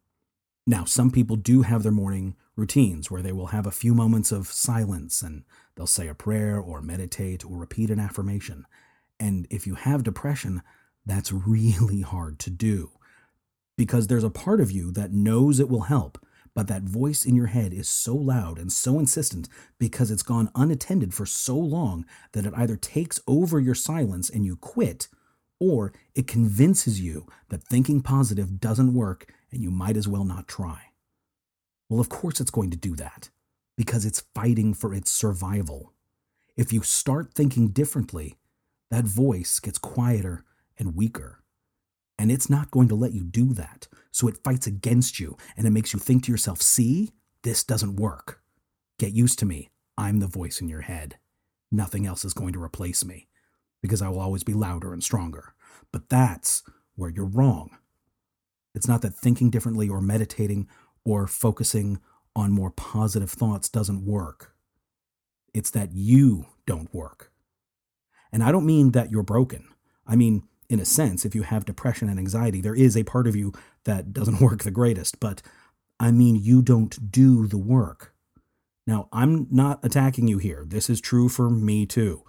Now, 0.68 0.84
some 0.84 1.10
people 1.10 1.36
do 1.36 1.62
have 1.62 1.82
their 1.82 1.90
morning 1.90 2.36
routines 2.54 3.10
where 3.10 3.22
they 3.22 3.32
will 3.32 3.46
have 3.46 3.66
a 3.66 3.70
few 3.70 3.94
moments 3.94 4.30
of 4.30 4.48
silence 4.48 5.22
and 5.22 5.44
they'll 5.74 5.86
say 5.86 6.08
a 6.08 6.14
prayer 6.14 6.58
or 6.58 6.82
meditate 6.82 7.42
or 7.42 7.56
repeat 7.56 7.88
an 7.88 7.98
affirmation. 7.98 8.66
And 9.18 9.46
if 9.48 9.66
you 9.66 9.76
have 9.76 10.02
depression, 10.02 10.60
that's 11.06 11.32
really 11.32 12.02
hard 12.02 12.38
to 12.40 12.50
do 12.50 12.90
because 13.78 14.08
there's 14.08 14.24
a 14.24 14.28
part 14.28 14.60
of 14.60 14.70
you 14.70 14.92
that 14.92 15.10
knows 15.10 15.58
it 15.58 15.70
will 15.70 15.88
help, 15.88 16.18
but 16.54 16.66
that 16.66 16.82
voice 16.82 17.24
in 17.24 17.34
your 17.34 17.46
head 17.46 17.72
is 17.72 17.88
so 17.88 18.14
loud 18.14 18.58
and 18.58 18.70
so 18.70 18.98
insistent 18.98 19.48
because 19.78 20.10
it's 20.10 20.22
gone 20.22 20.50
unattended 20.54 21.14
for 21.14 21.24
so 21.24 21.56
long 21.56 22.04
that 22.32 22.44
it 22.44 22.52
either 22.54 22.76
takes 22.76 23.22
over 23.26 23.58
your 23.58 23.74
silence 23.74 24.28
and 24.28 24.44
you 24.44 24.54
quit, 24.54 25.08
or 25.58 25.94
it 26.14 26.26
convinces 26.26 27.00
you 27.00 27.26
that 27.48 27.62
thinking 27.62 28.02
positive 28.02 28.60
doesn't 28.60 28.92
work 28.92 29.32
and 29.50 29.62
you 29.62 29.70
might 29.70 29.96
as 29.96 30.08
well 30.08 30.24
not 30.24 30.48
try. 30.48 30.92
Well, 31.88 32.00
of 32.00 32.08
course 32.08 32.40
it's 32.40 32.50
going 32.50 32.70
to 32.70 32.76
do 32.76 32.94
that 32.96 33.30
because 33.76 34.04
it's 34.04 34.24
fighting 34.34 34.74
for 34.74 34.92
its 34.92 35.10
survival. 35.10 35.92
If 36.56 36.72
you 36.72 36.82
start 36.82 37.32
thinking 37.32 37.68
differently, 37.68 38.34
that 38.90 39.04
voice 39.04 39.60
gets 39.60 39.78
quieter 39.78 40.44
and 40.78 40.96
weaker. 40.96 41.42
And 42.18 42.32
it's 42.32 42.50
not 42.50 42.70
going 42.70 42.88
to 42.88 42.94
let 42.94 43.12
you 43.12 43.22
do 43.22 43.54
that. 43.54 43.86
So 44.10 44.26
it 44.26 44.42
fights 44.42 44.66
against 44.66 45.20
you 45.20 45.36
and 45.56 45.66
it 45.66 45.70
makes 45.70 45.92
you 45.92 46.00
think 46.00 46.24
to 46.24 46.32
yourself, 46.32 46.60
see, 46.60 47.12
this 47.44 47.62
doesn't 47.62 47.96
work. 47.96 48.40
Get 48.98 49.12
used 49.12 49.38
to 49.38 49.46
me. 49.46 49.70
I'm 49.96 50.18
the 50.18 50.26
voice 50.26 50.60
in 50.60 50.68
your 50.68 50.80
head. 50.80 51.18
Nothing 51.70 52.06
else 52.06 52.24
is 52.24 52.34
going 52.34 52.52
to 52.54 52.62
replace 52.62 53.04
me 53.04 53.28
because 53.80 54.02
I 54.02 54.08
will 54.08 54.20
always 54.20 54.42
be 54.42 54.54
louder 54.54 54.92
and 54.92 55.02
stronger. 55.02 55.54
But 55.92 56.08
that's 56.08 56.62
where 56.96 57.10
you're 57.10 57.24
wrong. 57.24 57.78
It's 58.78 58.86
not 58.86 59.02
that 59.02 59.16
thinking 59.16 59.50
differently 59.50 59.88
or 59.88 60.00
meditating 60.00 60.68
or 61.04 61.26
focusing 61.26 61.98
on 62.36 62.52
more 62.52 62.70
positive 62.70 63.28
thoughts 63.28 63.68
doesn't 63.68 64.06
work. 64.06 64.54
It's 65.52 65.70
that 65.70 65.94
you 65.94 66.46
don't 66.64 66.94
work. 66.94 67.32
And 68.30 68.40
I 68.40 68.52
don't 68.52 68.64
mean 68.64 68.92
that 68.92 69.10
you're 69.10 69.24
broken. 69.24 69.66
I 70.06 70.14
mean, 70.14 70.44
in 70.68 70.78
a 70.78 70.84
sense, 70.84 71.24
if 71.24 71.34
you 71.34 71.42
have 71.42 71.64
depression 71.64 72.08
and 72.08 72.20
anxiety, 72.20 72.60
there 72.60 72.76
is 72.76 72.96
a 72.96 73.02
part 73.02 73.26
of 73.26 73.34
you 73.34 73.52
that 73.82 74.12
doesn't 74.12 74.40
work 74.40 74.62
the 74.62 74.70
greatest. 74.70 75.18
But 75.18 75.42
I 75.98 76.12
mean, 76.12 76.36
you 76.36 76.62
don't 76.62 77.10
do 77.10 77.48
the 77.48 77.58
work. 77.58 78.14
Now, 78.86 79.08
I'm 79.12 79.48
not 79.50 79.84
attacking 79.84 80.28
you 80.28 80.38
here. 80.38 80.64
This 80.64 80.88
is 80.88 81.00
true 81.00 81.28
for 81.28 81.50
me 81.50 81.84
too. 81.84 82.22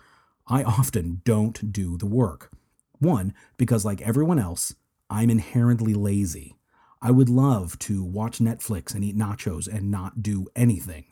I 0.47 0.63
often 0.63 1.21
don't 1.25 1.71
do 1.71 1.95
the 1.95 2.07
work. 2.07 2.51
One, 2.97 3.35
because 3.57 3.85
like 3.85 4.01
everyone 4.01 4.39
else, 4.39 4.73
I'm 5.09 5.29
inherently 5.29 5.93
lazy. 5.93 6.55
I 7.01 7.11
would 7.11 7.29
love 7.29 7.79
to 7.79 8.03
watch 8.03 8.39
Netflix 8.39 8.93
and 8.93 9.03
eat 9.03 9.17
nachos 9.17 9.67
and 9.67 9.89
not 9.89 10.21
do 10.21 10.47
anything. 10.55 11.05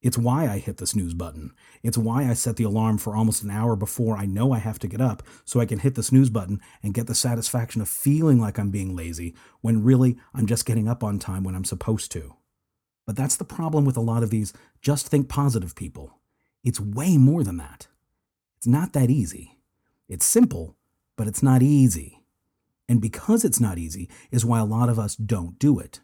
It's 0.00 0.18
why 0.18 0.46
I 0.46 0.58
hit 0.58 0.76
the 0.76 0.86
snooze 0.86 1.14
button. 1.14 1.52
It's 1.82 1.96
why 1.96 2.28
I 2.28 2.34
set 2.34 2.56
the 2.56 2.64
alarm 2.64 2.98
for 2.98 3.16
almost 3.16 3.42
an 3.42 3.50
hour 3.50 3.74
before 3.74 4.18
I 4.18 4.26
know 4.26 4.52
I 4.52 4.58
have 4.58 4.78
to 4.80 4.86
get 4.86 5.00
up 5.00 5.22
so 5.46 5.60
I 5.60 5.66
can 5.66 5.78
hit 5.78 5.94
the 5.94 6.02
snooze 6.02 6.28
button 6.28 6.60
and 6.82 6.92
get 6.92 7.06
the 7.06 7.14
satisfaction 7.14 7.80
of 7.80 7.88
feeling 7.88 8.38
like 8.38 8.58
I'm 8.58 8.70
being 8.70 8.94
lazy 8.94 9.34
when 9.62 9.82
really 9.82 10.18
I'm 10.34 10.46
just 10.46 10.66
getting 10.66 10.88
up 10.88 11.02
on 11.02 11.18
time 11.18 11.42
when 11.42 11.54
I'm 11.54 11.64
supposed 11.64 12.12
to. 12.12 12.36
But 13.06 13.16
that's 13.16 13.36
the 13.36 13.44
problem 13.44 13.86
with 13.86 13.96
a 13.96 14.02
lot 14.02 14.22
of 14.22 14.28
these 14.28 14.52
just 14.82 15.08
think 15.08 15.28
positive 15.30 15.74
people. 15.74 16.20
It's 16.62 16.80
way 16.80 17.16
more 17.16 17.42
than 17.42 17.56
that. 17.56 17.88
It's 18.58 18.66
not 18.66 18.92
that 18.92 19.10
easy. 19.10 19.58
It's 20.06 20.26
simple, 20.26 20.76
but 21.16 21.26
it's 21.26 21.42
not 21.42 21.62
easy. 21.62 22.23
And 22.88 23.00
because 23.00 23.44
it's 23.44 23.60
not 23.60 23.78
easy 23.78 24.10
is 24.30 24.44
why 24.44 24.58
a 24.58 24.64
lot 24.64 24.88
of 24.88 24.98
us 24.98 25.16
don't 25.16 25.58
do 25.58 25.78
it. 25.78 26.00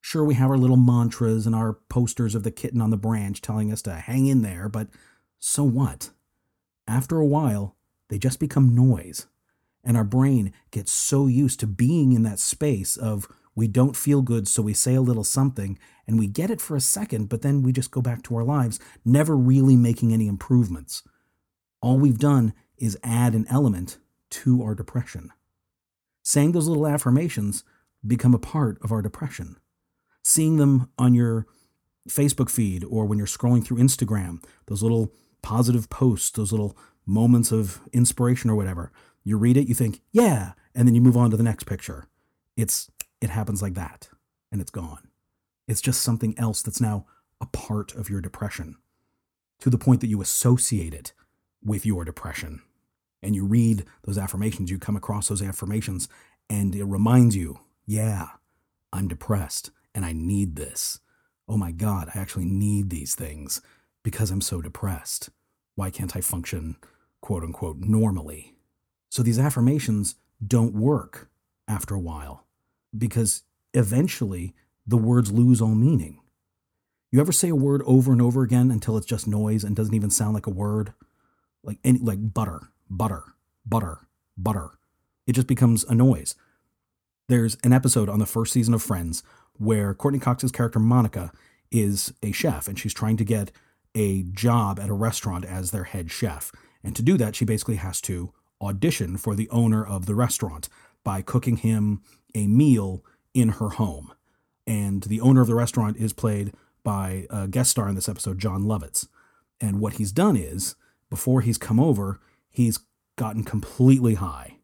Sure, 0.00 0.24
we 0.24 0.34
have 0.34 0.50
our 0.50 0.58
little 0.58 0.76
mantras 0.76 1.46
and 1.46 1.54
our 1.54 1.74
posters 1.88 2.34
of 2.34 2.44
the 2.44 2.52
kitten 2.52 2.80
on 2.80 2.90
the 2.90 2.96
branch 2.96 3.42
telling 3.42 3.72
us 3.72 3.82
to 3.82 3.94
hang 3.94 4.26
in 4.26 4.42
there, 4.42 4.68
but 4.68 4.88
so 5.38 5.64
what? 5.64 6.10
After 6.86 7.18
a 7.18 7.26
while, 7.26 7.76
they 8.08 8.18
just 8.18 8.38
become 8.38 8.74
noise. 8.74 9.26
And 9.82 9.96
our 9.96 10.04
brain 10.04 10.52
gets 10.70 10.92
so 10.92 11.26
used 11.26 11.58
to 11.60 11.66
being 11.66 12.12
in 12.12 12.22
that 12.22 12.38
space 12.38 12.96
of 12.96 13.26
we 13.56 13.66
don't 13.66 13.96
feel 13.96 14.22
good, 14.22 14.46
so 14.46 14.62
we 14.62 14.74
say 14.74 14.94
a 14.94 15.00
little 15.00 15.24
something, 15.24 15.78
and 16.06 16.18
we 16.18 16.26
get 16.26 16.50
it 16.50 16.60
for 16.60 16.76
a 16.76 16.80
second, 16.80 17.28
but 17.28 17.42
then 17.42 17.62
we 17.62 17.72
just 17.72 17.90
go 17.90 18.02
back 18.02 18.22
to 18.24 18.36
our 18.36 18.44
lives, 18.44 18.78
never 19.04 19.36
really 19.36 19.76
making 19.76 20.12
any 20.12 20.28
improvements. 20.28 21.02
All 21.80 21.98
we've 21.98 22.18
done 22.18 22.52
is 22.76 22.98
add 23.02 23.34
an 23.34 23.46
element 23.48 23.98
to 24.30 24.62
our 24.62 24.74
depression. 24.74 25.32
Saying 26.26 26.52
those 26.52 26.66
little 26.66 26.88
affirmations 26.88 27.62
become 28.04 28.34
a 28.34 28.38
part 28.38 28.78
of 28.82 28.90
our 28.90 29.00
depression 29.00 29.56
seeing 30.26 30.56
them 30.56 30.90
on 30.98 31.14
your 31.14 31.46
Facebook 32.08 32.50
feed 32.50 32.82
or 32.90 33.06
when 33.06 33.16
you're 33.16 33.28
scrolling 33.28 33.64
through 33.64 33.76
Instagram, 33.76 34.42
those 34.66 34.82
little 34.82 35.12
positive 35.40 35.88
posts, 35.88 36.30
those 36.30 36.50
little 36.50 36.76
moments 37.06 37.52
of 37.52 37.80
inspiration 37.92 38.50
or 38.50 38.56
whatever. 38.56 38.90
You 39.22 39.38
read 39.38 39.56
it, 39.56 39.68
you 39.68 39.74
think, 39.74 40.00
yeah, 40.10 40.54
and 40.74 40.88
then 40.88 40.96
you 40.96 41.00
move 41.00 41.16
on 41.16 41.30
to 41.30 41.36
the 41.36 41.44
next 41.44 41.64
picture. 41.64 42.08
It's 42.56 42.90
it 43.20 43.30
happens 43.30 43.62
like 43.62 43.74
that 43.74 44.08
and 44.50 44.60
it's 44.60 44.70
gone. 44.70 45.08
It's 45.68 45.80
just 45.80 46.02
something 46.02 46.36
else 46.36 46.60
that's 46.60 46.80
now 46.80 47.06
a 47.40 47.46
part 47.46 47.94
of 47.94 48.10
your 48.10 48.20
depression 48.20 48.76
to 49.60 49.70
the 49.70 49.78
point 49.78 50.00
that 50.00 50.08
you 50.08 50.20
associate 50.20 50.92
it 50.92 51.12
with 51.64 51.86
your 51.86 52.04
depression. 52.04 52.62
And 53.22 53.34
you 53.34 53.44
read 53.44 53.84
those 54.04 54.18
affirmations, 54.18 54.70
you 54.70 54.78
come 54.78 54.96
across 54.96 55.28
those 55.28 55.42
affirmations, 55.42 56.08
and 56.48 56.74
it 56.74 56.84
reminds 56.84 57.34
you, 57.34 57.60
yeah, 57.86 58.28
I'm 58.92 59.08
depressed 59.08 59.70
and 59.94 60.04
I 60.04 60.12
need 60.12 60.56
this. 60.56 61.00
Oh 61.48 61.56
my 61.56 61.72
God, 61.72 62.10
I 62.14 62.18
actually 62.18 62.44
need 62.44 62.90
these 62.90 63.14
things 63.14 63.60
because 64.02 64.30
I'm 64.30 64.40
so 64.40 64.60
depressed. 64.60 65.30
Why 65.74 65.90
can't 65.90 66.16
I 66.16 66.20
function, 66.20 66.76
quote 67.20 67.42
unquote, 67.42 67.78
normally? 67.78 68.54
So 69.08 69.22
these 69.22 69.38
affirmations 69.38 70.16
don't 70.44 70.74
work 70.74 71.30
after 71.68 71.94
a 71.94 72.00
while 72.00 72.46
because 72.96 73.42
eventually 73.74 74.54
the 74.86 74.96
words 74.96 75.32
lose 75.32 75.60
all 75.60 75.74
meaning. 75.74 76.20
You 77.10 77.20
ever 77.20 77.32
say 77.32 77.48
a 77.48 77.56
word 77.56 77.82
over 77.86 78.12
and 78.12 78.20
over 78.20 78.42
again 78.42 78.70
until 78.70 78.96
it's 78.96 79.06
just 79.06 79.26
noise 79.26 79.64
and 79.64 79.74
doesn't 79.74 79.94
even 79.94 80.10
sound 80.10 80.34
like 80.34 80.46
a 80.46 80.50
word? 80.50 80.92
Like 81.62 81.78
any, 81.84 81.98
like 81.98 82.32
butter, 82.34 82.68
butter, 82.88 83.24
butter, 83.64 84.06
butter. 84.36 84.70
It 85.26 85.32
just 85.32 85.46
becomes 85.46 85.84
a 85.84 85.94
noise. 85.94 86.34
There's 87.28 87.56
an 87.64 87.72
episode 87.72 88.08
on 88.08 88.18
the 88.18 88.26
first 88.26 88.52
season 88.52 88.74
of 88.74 88.82
Friends 88.82 89.22
where 89.58 89.94
Courteney 89.94 90.20
Cox's 90.20 90.52
character 90.52 90.78
Monica 90.78 91.32
is 91.70 92.12
a 92.22 92.32
chef 92.32 92.68
and 92.68 92.78
she's 92.78 92.94
trying 92.94 93.16
to 93.16 93.24
get 93.24 93.50
a 93.94 94.22
job 94.24 94.78
at 94.78 94.90
a 94.90 94.94
restaurant 94.94 95.44
as 95.44 95.70
their 95.70 95.84
head 95.84 96.10
chef. 96.10 96.52
And 96.84 96.94
to 96.94 97.02
do 97.02 97.16
that, 97.16 97.34
she 97.34 97.44
basically 97.44 97.76
has 97.76 98.00
to 98.02 98.32
audition 98.60 99.16
for 99.16 99.34
the 99.34 99.48
owner 99.50 99.84
of 99.84 100.06
the 100.06 100.14
restaurant 100.14 100.68
by 101.02 101.22
cooking 101.22 101.56
him 101.56 102.02
a 102.34 102.46
meal 102.46 103.04
in 103.34 103.50
her 103.50 103.70
home. 103.70 104.12
And 104.66 105.02
the 105.04 105.20
owner 105.20 105.40
of 105.40 105.46
the 105.46 105.54
restaurant 105.54 105.96
is 105.96 106.12
played 106.12 106.52
by 106.84 107.26
a 107.30 107.48
guest 107.48 107.70
star 107.70 107.88
in 107.88 107.94
this 107.94 108.08
episode, 108.08 108.38
Jon 108.38 108.62
Lovitz. 108.62 109.08
And 109.60 109.80
what 109.80 109.94
he's 109.94 110.12
done 110.12 110.36
is, 110.36 110.76
before 111.10 111.40
he's 111.40 111.58
come 111.58 111.80
over, 111.80 112.20
he's 112.56 112.78
gotten 113.18 113.44
completely 113.44 114.14
high. 114.14 114.56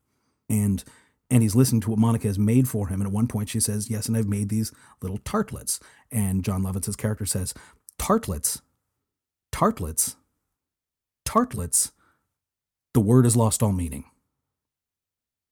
And 0.48 0.82
and 1.30 1.42
he's 1.42 1.54
listening 1.54 1.80
to 1.82 1.90
what 1.90 1.98
Monica 1.98 2.26
has 2.26 2.38
made 2.38 2.68
for 2.68 2.88
him. 2.88 3.00
And 3.00 3.08
at 3.08 3.12
one 3.12 3.26
point 3.26 3.48
she 3.48 3.60
says, 3.60 3.90
Yes, 3.90 4.06
and 4.06 4.16
I've 4.16 4.28
made 4.28 4.48
these 4.48 4.72
little 5.00 5.18
tartlets. 5.18 5.78
And 6.10 6.44
Jon 6.44 6.62
Lovitz's 6.62 6.96
character 6.96 7.26
says, 7.26 7.54
Tartlets? 7.98 8.60
Tartlets? 9.50 10.16
Tartlets? 11.24 11.92
The 12.94 13.00
word 13.00 13.24
has 13.24 13.36
lost 13.36 13.62
all 13.62 13.72
meaning. 13.72 14.04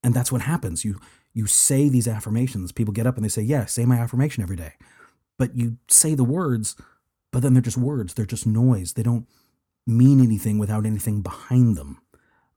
And 0.03 0.15
that's 0.15 0.33
what 0.33 0.43
happens. 0.43 0.85
You 0.85 0.99
you 1.33 1.47
say 1.47 1.89
these 1.89 2.09
affirmations. 2.09 2.73
People 2.73 2.93
get 2.93 3.07
up 3.07 3.17
and 3.17 3.25
they 3.25 3.29
say, 3.31 3.43
Yeah, 3.43 3.67
say 3.67 3.85
my 3.85 3.97
affirmation 3.97 4.43
every 4.43 4.57
day. 4.57 4.73
But 5.39 5.57
you 5.57 5.77
say 5.89 6.15
the 6.15 6.25
words, 6.25 6.77
but 7.33 7.41
then 7.43 7.55
they're 7.55 7.63
just 7.63 7.79
words. 7.79 8.15
They're 8.15 8.27
just 8.27 8.47
noise. 8.47 8.95
They 8.95 9.03
don't 9.03 9.27
mean 9.87 10.21
anything 10.21 10.59
without 10.59 10.85
anything 10.85 11.23
behind 11.23 11.77
them. 11.77 12.03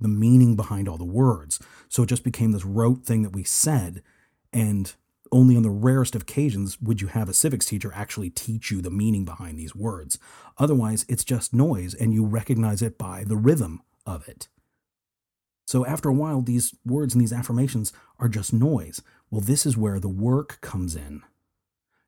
the 0.00 0.08
meaning 0.08 0.56
behind 0.56 0.88
all 0.88 0.98
the 0.98 1.04
words. 1.04 1.58
So 1.88 2.02
it 2.02 2.08
just 2.08 2.24
became 2.24 2.52
this 2.52 2.64
rote 2.64 3.04
thing 3.04 3.22
that 3.22 3.34
we 3.34 3.44
said, 3.44 4.02
and 4.52 4.94
only 5.30 5.56
on 5.56 5.62
the 5.62 5.70
rarest 5.70 6.14
of 6.14 6.22
occasions 6.22 6.80
would 6.80 7.00
you 7.00 7.08
have 7.08 7.28
a 7.28 7.34
civics 7.34 7.66
teacher 7.66 7.92
actually 7.94 8.30
teach 8.30 8.70
you 8.70 8.80
the 8.80 8.90
meaning 8.90 9.24
behind 9.24 9.58
these 9.58 9.74
words. 9.74 10.18
Otherwise, 10.56 11.04
it's 11.08 11.24
just 11.24 11.52
noise, 11.52 11.94
and 11.94 12.14
you 12.14 12.24
recognize 12.24 12.80
it 12.82 12.96
by 12.96 13.24
the 13.24 13.36
rhythm 13.36 13.82
of 14.06 14.26
it. 14.28 14.48
So 15.66 15.84
after 15.84 16.08
a 16.08 16.14
while, 16.14 16.40
these 16.40 16.74
words 16.86 17.14
and 17.14 17.20
these 17.20 17.32
affirmations 17.32 17.92
are 18.18 18.28
just 18.28 18.54
noise. 18.54 19.02
Well, 19.30 19.42
this 19.42 19.66
is 19.66 19.76
where 19.76 20.00
the 20.00 20.08
work 20.08 20.60
comes 20.62 20.96
in. 20.96 21.22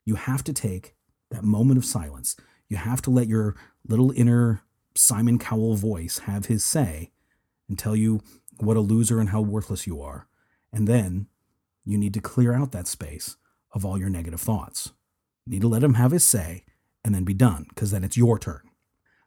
You 0.06 0.14
have 0.14 0.42
to 0.44 0.52
take 0.54 0.94
that 1.30 1.44
moment 1.44 1.76
of 1.76 1.84
silence. 1.84 2.36
You 2.68 2.78
have 2.78 3.02
to 3.02 3.10
let 3.10 3.28
your 3.28 3.54
little 3.86 4.12
inner 4.12 4.62
Simon 4.94 5.38
Cowell 5.38 5.74
voice 5.74 6.20
have 6.20 6.46
his 6.46 6.64
say 6.64 7.10
and 7.70 7.78
tell 7.78 7.96
you 7.96 8.20
what 8.58 8.76
a 8.76 8.80
loser 8.80 9.18
and 9.18 9.30
how 9.30 9.40
worthless 9.40 9.86
you 9.86 10.02
are. 10.02 10.26
And 10.70 10.86
then 10.86 11.28
you 11.86 11.96
need 11.96 12.12
to 12.12 12.20
clear 12.20 12.52
out 12.52 12.72
that 12.72 12.86
space 12.86 13.36
of 13.72 13.86
all 13.86 13.98
your 13.98 14.10
negative 14.10 14.40
thoughts. 14.40 14.92
You 15.46 15.52
need 15.52 15.62
to 15.62 15.68
let 15.68 15.82
him 15.82 15.94
have 15.94 16.10
his 16.10 16.24
say 16.24 16.64
and 17.02 17.14
then 17.14 17.24
be 17.24 17.32
done, 17.32 17.64
because 17.70 17.90
then 17.90 18.04
it's 18.04 18.18
your 18.18 18.38
turn. 18.38 18.60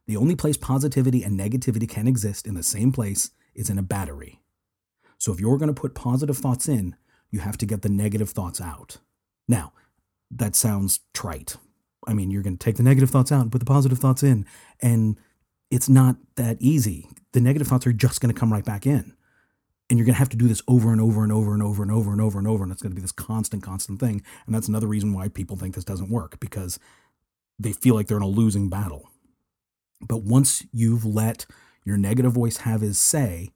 The 0.06 0.16
only 0.16 0.36
place 0.36 0.56
positivity 0.56 1.24
and 1.24 1.38
negativity 1.38 1.88
can 1.88 2.06
exist 2.06 2.46
in 2.46 2.54
the 2.54 2.62
same 2.62 2.92
place 2.92 3.30
is 3.54 3.68
in 3.68 3.78
a 3.78 3.82
battery. 3.82 4.40
So 5.18 5.32
if 5.32 5.40
you're 5.40 5.58
going 5.58 5.74
to 5.74 5.80
put 5.80 5.94
positive 5.94 6.38
thoughts 6.38 6.68
in, 6.68 6.94
you 7.30 7.40
have 7.40 7.58
to 7.58 7.66
get 7.66 7.82
the 7.82 7.88
negative 7.88 8.30
thoughts 8.30 8.60
out. 8.60 8.98
Now, 9.48 9.72
that 10.30 10.54
sounds 10.54 11.00
trite. 11.14 11.56
I 12.06 12.14
mean, 12.14 12.30
you're 12.30 12.42
going 12.42 12.56
to 12.58 12.64
take 12.64 12.76
the 12.76 12.82
negative 12.82 13.10
thoughts 13.10 13.32
out 13.32 13.42
and 13.42 13.50
put 13.50 13.58
the 13.58 13.64
positive 13.64 13.98
thoughts 13.98 14.22
in, 14.22 14.46
and 14.80 15.18
it's 15.74 15.88
not 15.88 16.14
that 16.36 16.56
easy. 16.60 17.08
The 17.32 17.40
negative 17.40 17.66
thoughts 17.66 17.84
are 17.84 17.92
just 17.92 18.20
going 18.20 18.32
to 18.32 18.38
come 18.38 18.52
right 18.52 18.64
back 18.64 18.86
in. 18.86 19.12
And 19.90 19.98
you're 19.98 20.06
going 20.06 20.14
to 20.14 20.20
have 20.20 20.28
to 20.28 20.36
do 20.36 20.46
this 20.46 20.62
over 20.68 20.92
and 20.92 21.00
over 21.00 21.24
and 21.24 21.32
over 21.32 21.52
and 21.52 21.60
over 21.60 21.82
and 21.82 21.90
over 21.90 22.12
and 22.12 22.20
over 22.20 22.38
and 22.38 22.46
over. 22.46 22.62
And 22.62 22.70
it's 22.70 22.80
going 22.80 22.92
to 22.92 22.94
be 22.94 23.02
this 23.02 23.10
constant, 23.10 23.64
constant 23.64 23.98
thing. 23.98 24.22
And 24.46 24.54
that's 24.54 24.68
another 24.68 24.86
reason 24.86 25.12
why 25.12 25.26
people 25.26 25.56
think 25.56 25.74
this 25.74 25.82
doesn't 25.82 26.10
work 26.10 26.38
because 26.38 26.78
they 27.58 27.72
feel 27.72 27.96
like 27.96 28.06
they're 28.06 28.18
in 28.18 28.22
a 28.22 28.28
losing 28.28 28.68
battle. 28.68 29.10
But 30.00 30.22
once 30.22 30.64
you've 30.72 31.04
let 31.04 31.44
your 31.84 31.96
negative 31.96 32.32
voice 32.32 32.58
have 32.58 32.80
his 32.80 33.00
say, 33.00 33.50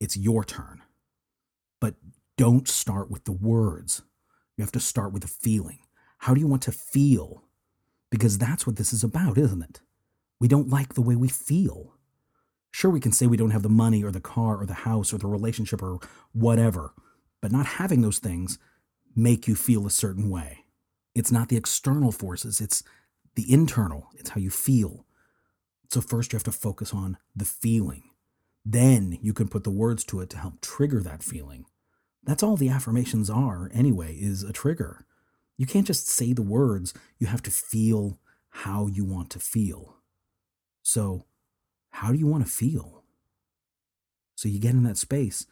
it's 0.00 0.18
your 0.18 0.44
turn. 0.44 0.82
But 1.80 1.94
don't 2.36 2.68
start 2.68 3.10
with 3.10 3.24
the 3.24 3.32
words. 3.32 4.02
You 4.58 4.64
have 4.64 4.72
to 4.72 4.80
start 4.80 5.14
with 5.14 5.22
the 5.22 5.28
feeling. 5.28 5.78
How 6.18 6.34
do 6.34 6.40
you 6.40 6.46
want 6.46 6.62
to 6.64 6.72
feel? 6.72 7.44
Because 8.10 8.36
that's 8.36 8.66
what 8.66 8.76
this 8.76 8.92
is 8.92 9.02
about, 9.02 9.38
isn't 9.38 9.62
it? 9.62 9.80
We 10.40 10.48
don't 10.48 10.68
like 10.68 10.94
the 10.94 11.02
way 11.02 11.16
we 11.16 11.28
feel. 11.28 11.94
Sure, 12.70 12.90
we 12.90 13.00
can 13.00 13.12
say 13.12 13.26
we 13.26 13.36
don't 13.36 13.50
have 13.50 13.62
the 13.62 13.68
money 13.68 14.04
or 14.04 14.10
the 14.10 14.20
car 14.20 14.56
or 14.60 14.66
the 14.66 14.74
house 14.74 15.12
or 15.12 15.18
the 15.18 15.26
relationship 15.26 15.82
or 15.82 15.98
whatever, 16.32 16.92
but 17.40 17.50
not 17.50 17.66
having 17.66 18.02
those 18.02 18.18
things 18.18 18.58
make 19.16 19.48
you 19.48 19.54
feel 19.54 19.86
a 19.86 19.90
certain 19.90 20.30
way. 20.30 20.64
It's 21.14 21.32
not 21.32 21.48
the 21.48 21.56
external 21.56 22.12
forces, 22.12 22.60
it's 22.60 22.84
the 23.34 23.52
internal, 23.52 24.08
it's 24.16 24.30
how 24.30 24.40
you 24.40 24.50
feel. 24.50 25.06
So, 25.90 26.00
first, 26.00 26.32
you 26.32 26.36
have 26.36 26.44
to 26.44 26.52
focus 26.52 26.92
on 26.92 27.16
the 27.34 27.46
feeling. 27.46 28.10
Then 28.64 29.18
you 29.22 29.32
can 29.32 29.48
put 29.48 29.64
the 29.64 29.70
words 29.70 30.04
to 30.04 30.20
it 30.20 30.30
to 30.30 30.38
help 30.38 30.60
trigger 30.60 31.02
that 31.02 31.22
feeling. 31.22 31.64
That's 32.22 32.42
all 32.42 32.56
the 32.56 32.68
affirmations 32.68 33.30
are, 33.30 33.70
anyway, 33.72 34.14
is 34.14 34.42
a 34.42 34.52
trigger. 34.52 35.06
You 35.56 35.66
can't 35.66 35.86
just 35.86 36.08
say 36.08 36.32
the 36.32 36.42
words, 36.42 36.92
you 37.18 37.26
have 37.26 37.42
to 37.44 37.50
feel 37.50 38.20
how 38.50 38.86
you 38.86 39.04
want 39.04 39.30
to 39.30 39.40
feel. 39.40 39.97
So, 40.88 41.26
how 41.90 42.12
do 42.12 42.18
you 42.18 42.26
want 42.26 42.46
to 42.46 42.50
feel? 42.50 43.04
So, 44.36 44.48
you 44.48 44.58
get 44.58 44.72
in 44.72 44.84
that 44.84 44.96
space 44.96 45.44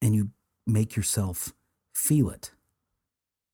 and 0.00 0.14
you 0.14 0.30
make 0.66 0.96
yourself 0.96 1.52
feel 1.94 2.30
it. 2.30 2.52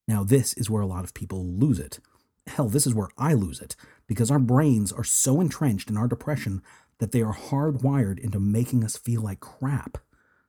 Now, 0.07 0.23
this 0.23 0.53
is 0.53 0.71
where 0.71 0.81
a 0.81 0.87
lot 0.87 1.03
of 1.03 1.13
people 1.13 1.45
lose 1.45 1.81
it. 1.81 1.99
Hell, 2.47 2.69
this 2.69 2.87
is 2.87 2.95
where 2.95 3.09
I 3.19 3.35
lose 3.35 3.61
it 3.61 3.75
because 4.07 4.31
our 4.31 4.39
brains 4.39 4.93
are 4.93 5.03
so 5.03 5.41
entrenched 5.41 5.91
in 5.91 5.97
our 5.97 6.07
depression 6.07 6.63
that 7.01 7.11
they 7.11 7.23
are 7.23 7.35
hardwired 7.35 8.21
into 8.21 8.39
making 8.39 8.85
us 8.85 8.97
feel 8.97 9.23
like 9.23 9.41
crap. 9.41 9.99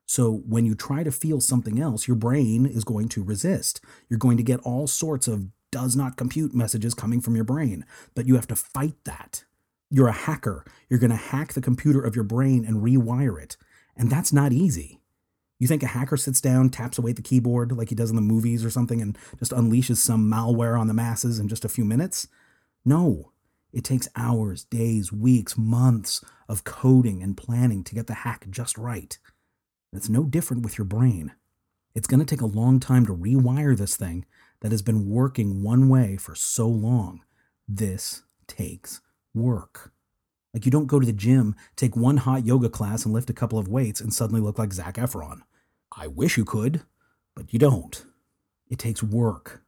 So 0.05 0.43
when 0.47 0.65
you 0.67 0.75
try 0.75 1.01
to 1.01 1.11
feel 1.11 1.41
something 1.41 1.79
else, 1.79 2.07
your 2.07 2.15
brain 2.15 2.67
is 2.67 2.83
going 2.83 3.09
to 3.09 3.23
resist. 3.23 3.81
You're 4.07 4.19
going 4.19 4.37
to 4.37 4.43
get 4.43 4.59
all 4.59 4.85
sorts 4.85 5.27
of 5.27 5.47
does 5.71 5.95
not 5.95 6.15
compute 6.15 6.53
messages 6.53 6.93
coming 6.93 7.21
from 7.21 7.33
your 7.33 7.43
brain, 7.43 7.87
but 8.13 8.27
you 8.27 8.35
have 8.35 8.47
to 8.49 8.55
fight 8.55 8.93
that. 9.05 9.45
You're 9.95 10.07
a 10.07 10.11
hacker. 10.11 10.65
You're 10.89 10.99
going 10.99 11.11
to 11.11 11.15
hack 11.15 11.53
the 11.53 11.61
computer 11.61 12.01
of 12.01 12.15
your 12.15 12.23
brain 12.23 12.65
and 12.65 12.81
rewire 12.81 13.39
it. 13.39 13.57
And 13.95 14.09
that's 14.09 14.33
not 14.33 14.51
easy. 14.51 14.99
You 15.59 15.67
think 15.67 15.83
a 15.83 15.87
hacker 15.87 16.17
sits 16.17 16.41
down, 16.41 16.71
taps 16.71 16.97
away 16.97 17.11
at 17.11 17.15
the 17.15 17.21
keyboard 17.21 17.71
like 17.71 17.89
he 17.89 17.95
does 17.95 18.09
in 18.09 18.15
the 18.15 18.21
movies 18.23 18.65
or 18.65 18.71
something, 18.71 19.03
and 19.03 19.15
just 19.37 19.51
unleashes 19.51 19.97
some 19.97 20.27
malware 20.27 20.79
on 20.79 20.87
the 20.87 20.95
masses 20.95 21.37
in 21.37 21.47
just 21.47 21.63
a 21.63 21.69
few 21.69 21.85
minutes? 21.85 22.27
No. 22.83 23.33
It 23.71 23.83
takes 23.83 24.09
hours, 24.15 24.63
days, 24.63 25.13
weeks, 25.13 25.59
months 25.59 26.25
of 26.49 26.63
coding 26.63 27.21
and 27.21 27.37
planning 27.37 27.83
to 27.83 27.93
get 27.93 28.07
the 28.07 28.15
hack 28.15 28.47
just 28.49 28.79
right. 28.79 29.15
It's 29.91 30.09
no 30.09 30.23
different 30.23 30.63
with 30.63 30.75
your 30.75 30.85
brain. 30.85 31.33
It's 31.93 32.07
going 32.07 32.19
to 32.19 32.25
take 32.25 32.41
a 32.41 32.47
long 32.47 32.79
time 32.79 33.05
to 33.05 33.15
rewire 33.15 33.77
this 33.77 33.95
thing 33.95 34.25
that 34.61 34.71
has 34.71 34.81
been 34.81 35.07
working 35.07 35.61
one 35.61 35.87
way 35.87 36.17
for 36.17 36.33
so 36.33 36.67
long. 36.67 37.21
This 37.67 38.23
takes 38.47 38.99
work. 39.33 39.91
Like 40.53 40.65
you 40.65 40.71
don't 40.71 40.87
go 40.87 40.99
to 40.99 41.05
the 41.05 41.13
gym, 41.13 41.55
take 41.75 41.95
one 41.95 42.17
hot 42.17 42.45
yoga 42.45 42.69
class 42.69 43.05
and 43.05 43.13
lift 43.13 43.29
a 43.29 43.33
couple 43.33 43.57
of 43.57 43.67
weights 43.67 44.01
and 44.01 44.13
suddenly 44.13 44.41
look 44.41 44.59
like 44.59 44.73
Zac 44.73 44.95
Efron. 44.95 45.41
I 45.95 46.07
wish 46.07 46.37
you 46.37 46.45
could, 46.45 46.81
but 47.35 47.53
you 47.53 47.59
don't. 47.59 48.05
It 48.69 48.79
takes 48.79 49.01
work. 49.01 49.63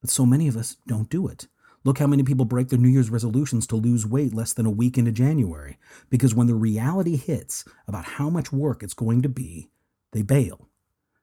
But 0.00 0.10
so 0.10 0.26
many 0.26 0.48
of 0.48 0.56
us 0.56 0.76
don't 0.86 1.10
do 1.10 1.28
it. 1.28 1.46
Look 1.84 1.98
how 1.98 2.08
many 2.08 2.24
people 2.24 2.44
break 2.44 2.68
their 2.68 2.80
New 2.80 2.88
Year's 2.88 3.10
resolutions 3.10 3.66
to 3.68 3.76
lose 3.76 4.04
weight 4.04 4.34
less 4.34 4.52
than 4.52 4.66
a 4.66 4.70
week 4.70 4.98
into 4.98 5.12
January. 5.12 5.78
Because 6.10 6.34
when 6.34 6.48
the 6.48 6.54
reality 6.54 7.16
hits 7.16 7.64
about 7.86 8.04
how 8.04 8.28
much 8.28 8.52
work 8.52 8.82
it's 8.82 8.94
going 8.94 9.22
to 9.22 9.28
be, 9.28 9.70
they 10.12 10.22
bail. 10.22 10.68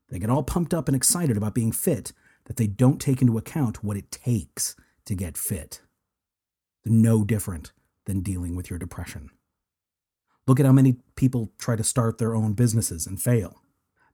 They 0.10 0.20
get 0.20 0.30
all 0.30 0.44
pumped 0.44 0.74
up 0.74 0.88
and 0.88 0.96
excited 0.96 1.36
about 1.36 1.54
being 1.54 1.74
fit 1.74 2.14
that 2.46 2.56
they 2.56 2.68
don't 2.68 3.02
take 3.02 3.22
into 3.22 3.38
account 3.38 3.84
what 3.84 3.98
it 3.98 4.12
takes 4.12 4.76
to 5.06 5.16
get 5.16 5.38
fit. 5.38 5.82
No 6.86 7.24
different 7.24 7.72
than 8.06 8.22
dealing 8.22 8.56
with 8.56 8.70
your 8.70 8.80
depression. 8.80 9.30
Look 10.46 10.60
at 10.60 10.66
how 10.66 10.74
many 10.74 10.98
people 11.16 11.54
try 11.58 11.76
to 11.76 11.84
start 11.84 12.18
their 12.18 12.36
own 12.36 12.54
businesses 12.54 13.08
and 13.08 13.22
fail. 13.22 13.62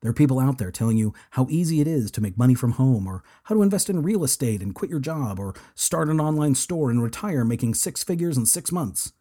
There 0.01 0.12
are 0.12 0.13
people 0.13 0.39
out 0.39 0.60
there 0.60 0.71
telling 0.71 0.97
you 0.97 1.13
how 1.32 1.47
easy 1.49 1.82
it 1.82 1.88
is 1.88 2.10
to 2.12 2.21
make 2.21 2.38
money 2.38 2.53
from 2.53 2.73
home, 2.73 3.08
or 3.08 3.23
how 3.43 3.55
to 3.55 3.63
invest 3.63 3.89
in 3.89 4.03
real 4.03 4.23
estate 4.23 4.62
and 4.62 4.75
quit 4.75 4.91
your 4.91 4.99
job, 4.99 5.39
or 5.39 5.55
start 5.75 6.08
an 6.08 6.21
online 6.21 6.55
store 6.55 6.89
and 6.89 7.03
retire 7.03 7.43
making 7.43 7.73
six 7.73 8.03
figures 8.03 8.38
in 8.38 8.45
six 8.45 8.71
months. 8.71 9.12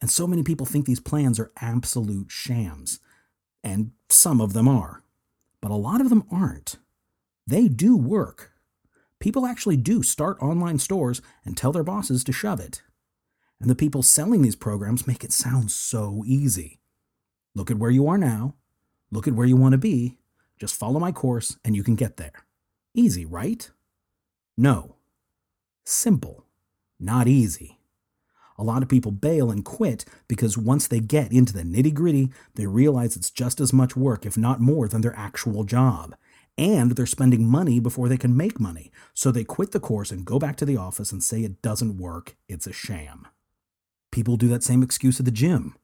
And 0.00 0.10
so 0.10 0.26
many 0.26 0.42
people 0.42 0.66
think 0.66 0.84
these 0.84 1.00
plans 1.00 1.40
are 1.40 1.52
absolute 1.60 2.30
shams. 2.30 3.00
And 3.64 3.92
some 4.10 4.40
of 4.40 4.52
them 4.52 4.68
are. 4.68 5.02
But 5.60 5.70
a 5.70 5.74
lot 5.74 6.00
of 6.00 6.08
them 6.08 6.24
aren't. 6.30 6.76
They 7.46 7.68
do 7.68 7.96
work. 7.96 8.52
People 9.18 9.46
actually 9.46 9.76
do 9.76 10.02
start 10.02 10.36
online 10.40 10.78
stores 10.78 11.22
and 11.44 11.56
tell 11.56 11.72
their 11.72 11.82
bosses 11.82 12.22
to 12.24 12.32
shove 12.32 12.60
it. 12.60 12.82
And 13.60 13.68
the 13.68 13.74
people 13.74 14.02
selling 14.02 14.42
these 14.42 14.56
programs 14.56 15.06
make 15.06 15.24
it 15.24 15.32
sound 15.32 15.70
so 15.70 16.22
easy. 16.26 16.80
Look 17.54 17.70
at 17.70 17.78
where 17.78 17.90
you 17.90 18.06
are 18.08 18.18
now. 18.18 18.54
Look 19.10 19.26
at 19.26 19.34
where 19.34 19.46
you 19.46 19.56
want 19.56 19.72
to 19.72 19.78
be. 19.78 20.18
Just 20.58 20.76
follow 20.76 21.00
my 21.00 21.12
course 21.12 21.56
and 21.64 21.74
you 21.74 21.82
can 21.82 21.96
get 21.96 22.16
there. 22.16 22.44
Easy, 22.94 23.24
right? 23.24 23.70
No. 24.56 24.96
Simple, 25.84 26.44
not 27.00 27.26
easy. 27.26 27.78
A 28.58 28.64
lot 28.64 28.82
of 28.82 28.88
people 28.88 29.12
bail 29.12 29.50
and 29.50 29.64
quit 29.64 30.04
because 30.26 30.58
once 30.58 30.88
they 30.88 30.98
get 30.98 31.32
into 31.32 31.52
the 31.52 31.62
nitty 31.62 31.94
gritty, 31.94 32.30
they 32.56 32.66
realize 32.66 33.16
it's 33.16 33.30
just 33.30 33.60
as 33.60 33.72
much 33.72 33.96
work, 33.96 34.26
if 34.26 34.36
not 34.36 34.60
more, 34.60 34.88
than 34.88 35.00
their 35.00 35.16
actual 35.16 35.62
job. 35.62 36.16
And 36.56 36.92
they're 36.92 37.06
spending 37.06 37.48
money 37.48 37.78
before 37.78 38.08
they 38.08 38.16
can 38.16 38.36
make 38.36 38.58
money. 38.58 38.90
So 39.14 39.30
they 39.30 39.44
quit 39.44 39.70
the 39.70 39.78
course 39.78 40.10
and 40.10 40.24
go 40.24 40.40
back 40.40 40.56
to 40.56 40.64
the 40.64 40.76
office 40.76 41.12
and 41.12 41.22
say 41.22 41.42
it 41.42 41.62
doesn't 41.62 41.98
work, 41.98 42.36
it's 42.48 42.66
a 42.66 42.72
sham. 42.72 43.28
People 44.18 44.36
do 44.36 44.48
that 44.48 44.64
same 44.64 44.82
excuse 44.82 45.20
at 45.20 45.26
the 45.26 45.30
gym. 45.30 45.76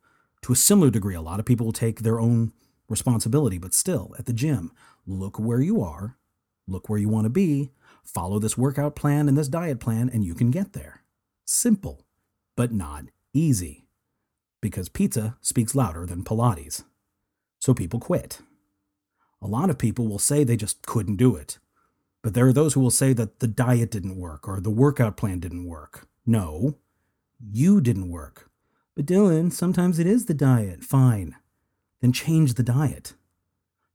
To 0.43 0.53
a 0.53 0.57
similar 0.57 0.91
degree, 0.91 1.15
a 1.15 1.23
lot 1.23 1.39
of 1.39 1.47
people 1.47 1.67
will 1.67 1.73
take 1.73 2.01
their 2.01 2.19
own 2.19 2.53
responsibility, 2.89 3.59
but 3.59 3.73
still, 3.73 4.13
at 4.19 4.27
the 4.27 4.33
gym, 4.33 4.73
look 5.07 5.39
where 5.39 5.61
you 5.61 5.81
are, 5.81 6.17
look 6.67 6.89
where 6.89 6.99
you 6.99 7.09
want 7.09 7.27
to 7.27 7.31
be, 7.31 7.71
follow 8.03 8.41
this 8.41 8.59
workout 8.59 8.97
plan 8.97 9.29
and 9.29 9.39
this 9.39 9.47
diet 9.47 9.79
plan, 9.79 10.11
and 10.13 10.25
you 10.25 10.35
can 10.35 10.51
get 10.51 10.73
there. 10.73 11.05
Simple, 11.45 12.07
but 12.57 12.73
not 12.73 13.05
easy. 13.33 13.87
Because 14.61 14.89
pizza 14.89 15.37
speaks 15.41 15.77
louder 15.77 16.05
than 16.05 16.25
Pilates. 16.25 16.83
So 17.61 17.73
people 17.73 18.01
quit. 18.01 18.41
A 19.41 19.47
lot 19.47 19.71
of 19.71 19.79
people 19.79 20.09
will 20.09 20.19
say 20.19 20.43
they 20.43 20.57
just 20.57 20.83
couldn't 20.83 21.19
do 21.19 21.37
it. 21.37 21.61
But 22.21 22.35
there 22.35 22.49
are 22.49 22.53
those 22.53 22.75
who 22.75 22.81
will 22.81 22.91
say 22.91 23.13
that 23.13 23.39
the 23.39 23.47
diet 23.47 23.93
didn't 23.93 24.19
work 24.19 24.49
or 24.49 24.59
the 24.59 24.71
workout 24.71 25.17
plan 25.17 25.39
didn't 25.39 25.69
work. 25.69 26.09
No, 26.27 26.79
you 27.53 27.81
didn't 27.81 28.11
work. 28.11 28.51
But 28.95 29.07
Dylan, 29.07 29.53
sometimes 29.53 29.99
it 29.99 30.07
is 30.07 30.27
the 30.27 30.35
diet. 30.35 30.85
Fine. 30.85 31.37
Then 32.01 32.13
change 32.13 32.55
the 32.55 32.63
diet. 32.63 33.15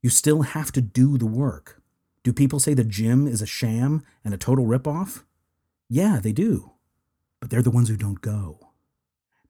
You 0.01 0.09
still 0.09 0.41
have 0.41 0.71
to 0.73 0.81
do 0.81 1.17
the 1.17 1.25
work. 1.25 1.81
Do 2.23 2.33
people 2.33 2.59
say 2.59 2.73
the 2.73 2.83
gym 2.83 3.27
is 3.27 3.41
a 3.41 3.45
sham 3.45 4.03
and 4.23 4.33
a 4.33 4.37
total 4.37 4.65
ripoff? 4.65 5.23
Yeah, 5.89 6.19
they 6.21 6.31
do. 6.31 6.73
But 7.39 7.49
they're 7.49 7.61
the 7.61 7.71
ones 7.71 7.89
who 7.89 7.97
don't 7.97 8.21
go. 8.21 8.71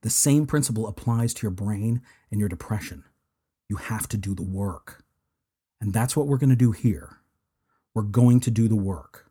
The 0.02 0.10
same 0.10 0.46
principle 0.46 0.86
applies 0.86 1.34
to 1.34 1.42
your 1.42 1.50
brain 1.50 2.00
and 2.30 2.40
your 2.40 2.48
depression. 2.48 3.04
You 3.68 3.76
have 3.76 4.08
to 4.08 4.16
do 4.16 4.34
the 4.34 4.42
work. 4.42 5.04
And 5.80 5.92
that's 5.92 6.16
what 6.16 6.26
we're 6.26 6.38
going 6.38 6.50
to 6.50 6.56
do 6.56 6.72
here. 6.72 7.18
We're 7.94 8.02
going 8.02 8.40
to 8.40 8.50
do 8.50 8.68
the 8.68 8.76
work. 8.76 9.29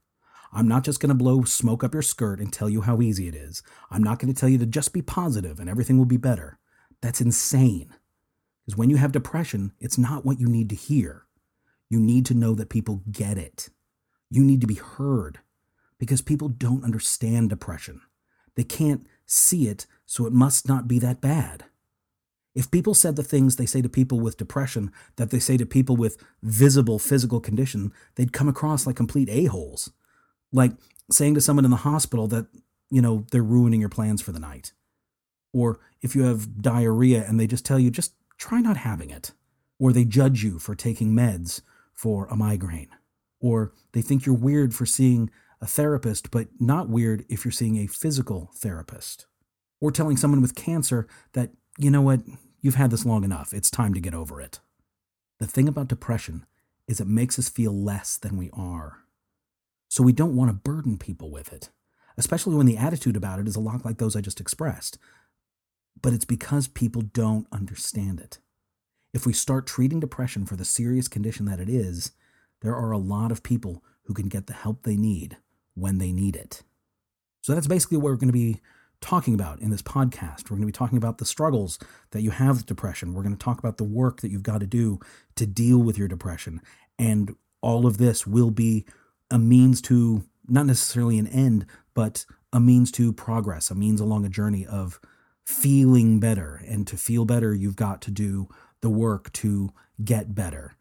I'm 0.51 0.67
not 0.67 0.83
just 0.83 0.99
going 0.99 1.09
to 1.09 1.15
blow 1.15 1.43
smoke 1.43 1.83
up 1.83 1.93
your 1.93 2.01
skirt 2.01 2.39
and 2.39 2.51
tell 2.51 2.69
you 2.69 2.81
how 2.81 3.01
easy 3.01 3.27
it 3.27 3.35
is. 3.35 3.62
I'm 3.91 4.03
not 4.03 4.19
going 4.19 4.33
to 4.33 4.39
tell 4.39 4.49
you 4.49 4.57
to 4.57 4.65
just 4.65 4.93
be 4.93 5.01
positive 5.01 5.59
and 5.59 5.69
everything 5.69 5.97
will 5.97 6.05
be 6.05 6.17
better. 6.17 6.57
That's 7.01 7.21
insane. 7.21 7.93
Because 8.65 8.77
when 8.77 8.89
you 8.89 8.97
have 8.97 9.12
depression, 9.12 9.73
it's 9.79 9.97
not 9.97 10.25
what 10.25 10.39
you 10.39 10.47
need 10.47 10.69
to 10.69 10.75
hear. 10.75 11.25
You 11.89 11.99
need 11.99 12.25
to 12.27 12.33
know 12.33 12.55
that 12.55 12.69
people 12.69 13.03
get 13.12 13.38
it. 13.38 13.69
You 14.29 14.43
need 14.43 14.62
to 14.62 14.67
be 14.67 14.75
heard 14.75 15.39
because 15.97 16.21
people 16.21 16.49
don't 16.49 16.83
understand 16.83 17.49
depression. 17.49 18.01
They 18.55 18.63
can't 18.63 19.07
see 19.25 19.67
it, 19.67 19.85
so 20.05 20.25
it 20.25 20.33
must 20.33 20.67
not 20.67 20.88
be 20.88 20.99
that 20.99 21.21
bad. 21.21 21.65
If 22.55 22.71
people 22.71 22.93
said 22.93 23.15
the 23.15 23.23
things 23.23 23.55
they 23.55 23.65
say 23.65 23.81
to 23.81 23.89
people 23.89 24.19
with 24.19 24.38
depression 24.38 24.91
that 25.15 25.29
they 25.29 25.39
say 25.39 25.55
to 25.57 25.65
people 25.65 25.95
with 25.95 26.23
visible 26.41 26.99
physical 26.99 27.39
condition, 27.39 27.91
they'd 28.15 28.33
come 28.33 28.49
across 28.49 28.85
like 28.85 28.95
complete 28.95 29.29
a-holes. 29.29 29.91
Like 30.51 30.73
saying 31.12 31.35
to 31.35 31.41
someone 31.41 31.65
in 31.65 31.71
the 31.71 31.77
hospital 31.77 32.27
that, 32.27 32.47
you 32.89 33.01
know, 33.01 33.25
they're 33.31 33.43
ruining 33.43 33.79
your 33.79 33.89
plans 33.89 34.21
for 34.21 34.31
the 34.31 34.39
night. 34.39 34.73
Or 35.53 35.79
if 36.01 36.15
you 36.15 36.23
have 36.23 36.62
diarrhea 36.62 37.25
and 37.27 37.39
they 37.39 37.47
just 37.47 37.65
tell 37.65 37.79
you, 37.79 37.89
just 37.89 38.13
try 38.38 38.62
not 38.62 38.77
having 38.77 39.09
it. 39.09 39.31
Or 39.79 39.91
they 39.91 40.05
judge 40.05 40.43
you 40.43 40.59
for 40.59 40.75
taking 40.75 41.13
meds 41.13 41.62
for 41.93 42.27
a 42.27 42.35
migraine. 42.35 42.89
Or 43.39 43.73
they 43.93 44.01
think 44.01 44.25
you're 44.25 44.35
weird 44.35 44.73
for 44.73 44.85
seeing 44.85 45.29
a 45.62 45.67
therapist, 45.67 46.31
but 46.31 46.47
not 46.59 46.89
weird 46.89 47.25
if 47.29 47.43
you're 47.43 47.51
seeing 47.51 47.77
a 47.77 47.88
physical 47.88 48.51
therapist. 48.55 49.25
Or 49.81 49.91
telling 49.91 50.17
someone 50.17 50.41
with 50.41 50.55
cancer 50.55 51.07
that, 51.33 51.51
you 51.77 51.89
know 51.89 52.01
what, 52.01 52.21
you've 52.62 52.75
had 52.75 52.91
this 52.91 53.05
long 53.05 53.23
enough, 53.23 53.53
it's 53.53 53.71
time 53.71 53.93
to 53.93 54.01
get 54.01 54.13
over 54.13 54.41
it. 54.41 54.59
The 55.39 55.47
thing 55.47 55.67
about 55.67 55.88
depression 55.88 56.45
is 56.88 56.99
it 56.99 57.07
makes 57.07 57.39
us 57.39 57.49
feel 57.49 57.73
less 57.73 58.17
than 58.17 58.38
we 58.38 58.49
are. 58.51 58.99
So 59.89 60.04
we 60.04 60.13
don't 60.13 60.36
want 60.36 60.49
to 60.49 60.54
burden 60.54 60.97
people 60.97 61.32
with 61.32 61.52
it, 61.52 61.69
especially 62.17 62.56
when 62.56 62.67
the 62.67 62.78
attitude 62.78 63.17
about 63.17 63.39
it 63.39 63.47
is 63.47 63.56
a 63.56 63.60
lot 63.60 63.84
like 63.84 63.97
those 63.97 64.15
I 64.15 64.21
just 64.21 64.39
expressed. 64.39 64.97
But 66.02 66.13
it's 66.13 66.25
because 66.25 66.67
people 66.67 67.02
don't 67.02 67.47
understand 67.52 68.19
it. 68.19 68.39
If 69.13 69.25
we 69.25 69.34
start 69.34 69.65
treating 69.67 69.99
depression 69.99 70.45
for 70.45 70.56
the 70.56 70.63
serious 70.63 71.08
condition 71.08 71.45
that 71.47 71.60
it 71.60 71.67
is, 71.67 72.12
there 72.62 72.75
are 72.75 72.91
a 72.91 72.99
lot 72.99 73.32
of 73.32 73.43
people 73.43 73.84
who 74.04 74.13
can 74.13 74.30
get 74.30 74.47
the 74.47 74.54
help 74.54 74.84
they 74.84 74.95
need 74.95 75.38
when 75.73 75.97
they 75.97 76.12
need 76.12 76.36
it. 76.36 76.62
So 77.41 77.54
that's 77.54 77.67
basically 77.67 77.97
what 77.97 78.06
we're 78.06 78.15
going 78.15 78.28
to 78.28 78.34
be 78.34 78.62
talking 79.02 79.34
about 79.34 79.60
in 79.60 79.71
this 79.71 79.82
podcast. 79.82 80.43
We're 80.43 80.58
going 80.58 80.62
to 80.62 80.67
be 80.67 80.71
talking 80.71 80.97
about 80.97 81.17
the 81.17 81.25
struggles 81.25 81.80
that 82.12 82.21
you 82.21 82.32
have 82.32 82.58
with 82.58 82.65
depression. 82.65 83.13
We're 83.13 83.23
going 83.23 83.36
to 83.36 83.43
talk 83.43 83.60
about 83.60 83.78
the 83.78 83.84
work 83.84 84.21
that 84.21 84.30
you've 84.30 84.43
got 84.43 84.60
to 84.60 84.67
do 84.67 84.99
to 85.36 85.47
deal 85.47 85.80
with 85.80 85.97
your 85.97 86.08
depression. 86.08 86.62
And 86.97 87.36
all 87.62 87.88
of 87.88 87.97
this 87.97 88.28
will 88.28 88.52
be 88.52 88.86
a 89.32 89.39
means 89.39 89.82
to 89.84 90.24
not 90.48 90.65
necessarily 90.65 91.18
an 91.18 91.28
end, 91.28 91.65
but 91.94 92.26
a 92.52 92.60
means 92.60 92.92
to 92.94 93.13
progress, 93.13 93.70
a 93.70 93.76
means 93.76 94.02
along 94.02 94.26
a 94.26 94.30
journey 94.30 94.65
of 94.65 95.00
feeling 95.46 96.20
better. 96.20 96.62
And 96.68 96.88
to 96.88 96.98
feel 96.98 97.26
better, 97.26 97.54
you've 97.54 97.76
got 97.76 98.02
to 98.04 98.12
do 98.12 98.50
the 98.82 98.89
work 98.89 99.32
to 99.34 99.70
get 100.04 100.34
better. 100.34 100.76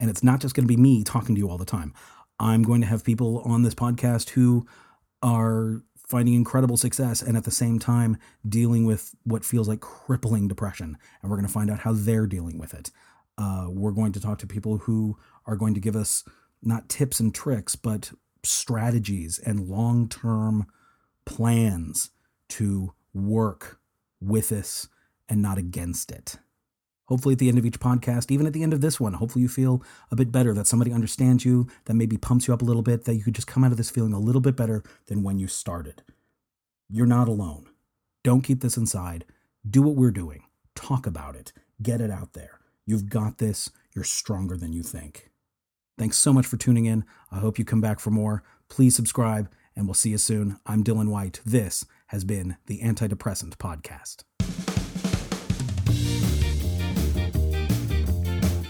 And 0.00 0.10
it's 0.10 0.22
not 0.22 0.40
just 0.40 0.54
going 0.54 0.64
to 0.64 0.74
be 0.74 0.80
me 0.80 1.02
talking 1.02 1.34
to 1.34 1.38
you 1.40 1.50
all 1.50 1.58
the 1.58 1.64
time. 1.64 1.92
I'm 2.38 2.62
going 2.62 2.80
to 2.82 2.86
have 2.86 3.04
people 3.04 3.40
on 3.44 3.62
this 3.62 3.74
podcast 3.74 4.30
who 4.30 4.66
are 5.22 5.82
finding 5.96 6.34
incredible 6.34 6.76
success 6.76 7.20
and 7.20 7.36
at 7.36 7.44
the 7.44 7.50
same 7.50 7.78
time 7.78 8.16
dealing 8.48 8.86
with 8.86 9.14
what 9.24 9.44
feels 9.44 9.68
like 9.68 9.80
crippling 9.80 10.48
depression. 10.48 10.96
And 11.20 11.30
we're 11.30 11.36
going 11.36 11.46
to 11.46 11.52
find 11.52 11.70
out 11.70 11.80
how 11.80 11.92
they're 11.92 12.26
dealing 12.26 12.58
with 12.58 12.74
it. 12.74 12.90
Uh, 13.36 13.66
we're 13.68 13.92
going 13.92 14.12
to 14.12 14.20
talk 14.20 14.38
to 14.38 14.46
people 14.46 14.78
who 14.78 15.18
are 15.46 15.56
going 15.56 15.74
to 15.74 15.80
give 15.80 15.96
us 15.96 16.24
not 16.62 16.88
tips 16.88 17.20
and 17.20 17.34
tricks, 17.34 17.76
but 17.76 18.12
strategies 18.44 19.38
and 19.38 19.68
long 19.68 20.08
term 20.08 20.66
plans 21.24 22.10
to 22.48 22.92
work 23.12 23.78
with 24.20 24.52
us 24.52 24.88
and 25.28 25.42
not 25.42 25.58
against 25.58 26.10
it. 26.10 26.36
Hopefully, 27.06 27.32
at 27.32 27.38
the 27.38 27.48
end 27.48 27.58
of 27.58 27.64
each 27.64 27.80
podcast, 27.80 28.30
even 28.30 28.46
at 28.46 28.52
the 28.52 28.62
end 28.62 28.74
of 28.74 28.82
this 28.82 29.00
one, 29.00 29.14
hopefully 29.14 29.42
you 29.42 29.48
feel 29.48 29.82
a 30.10 30.16
bit 30.16 30.30
better, 30.30 30.52
that 30.52 30.66
somebody 30.66 30.92
understands 30.92 31.42
you, 31.44 31.66
that 31.86 31.94
maybe 31.94 32.18
pumps 32.18 32.46
you 32.46 32.52
up 32.52 32.60
a 32.60 32.66
little 32.66 32.82
bit, 32.82 33.04
that 33.04 33.14
you 33.14 33.22
could 33.22 33.34
just 33.34 33.46
come 33.46 33.64
out 33.64 33.70
of 33.70 33.78
this 33.78 33.90
feeling 33.90 34.12
a 34.12 34.18
little 34.18 34.42
bit 34.42 34.56
better 34.56 34.82
than 35.06 35.22
when 35.22 35.38
you 35.38 35.46
started. 35.46 36.02
You're 36.90 37.06
not 37.06 37.28
alone. 37.28 37.66
Don't 38.22 38.42
keep 38.42 38.60
this 38.60 38.76
inside. 38.76 39.24
Do 39.68 39.80
what 39.80 39.96
we're 39.96 40.10
doing. 40.10 40.44
Talk 40.74 41.06
about 41.06 41.34
it. 41.34 41.52
Get 41.82 42.00
it 42.00 42.10
out 42.10 42.34
there. 42.34 42.60
You've 42.84 43.08
got 43.08 43.38
this. 43.38 43.70
You're 43.94 44.04
stronger 44.04 44.56
than 44.56 44.72
you 44.72 44.82
think. 44.82 45.30
Thanks 45.98 46.16
so 46.16 46.32
much 46.32 46.46
for 46.46 46.56
tuning 46.56 46.86
in. 46.86 47.04
I 47.32 47.40
hope 47.40 47.58
you 47.58 47.64
come 47.64 47.80
back 47.80 47.98
for 47.98 48.10
more. 48.10 48.44
Please 48.68 48.94
subscribe, 48.94 49.50
and 49.74 49.86
we'll 49.86 49.94
see 49.94 50.10
you 50.10 50.18
soon. 50.18 50.58
I'm 50.64 50.84
Dylan 50.84 51.10
White. 51.10 51.40
This 51.44 51.84
has 52.08 52.24
been 52.24 52.56
the 52.66 52.78
Antidepressant 52.80 53.56
Podcast. 53.56 54.27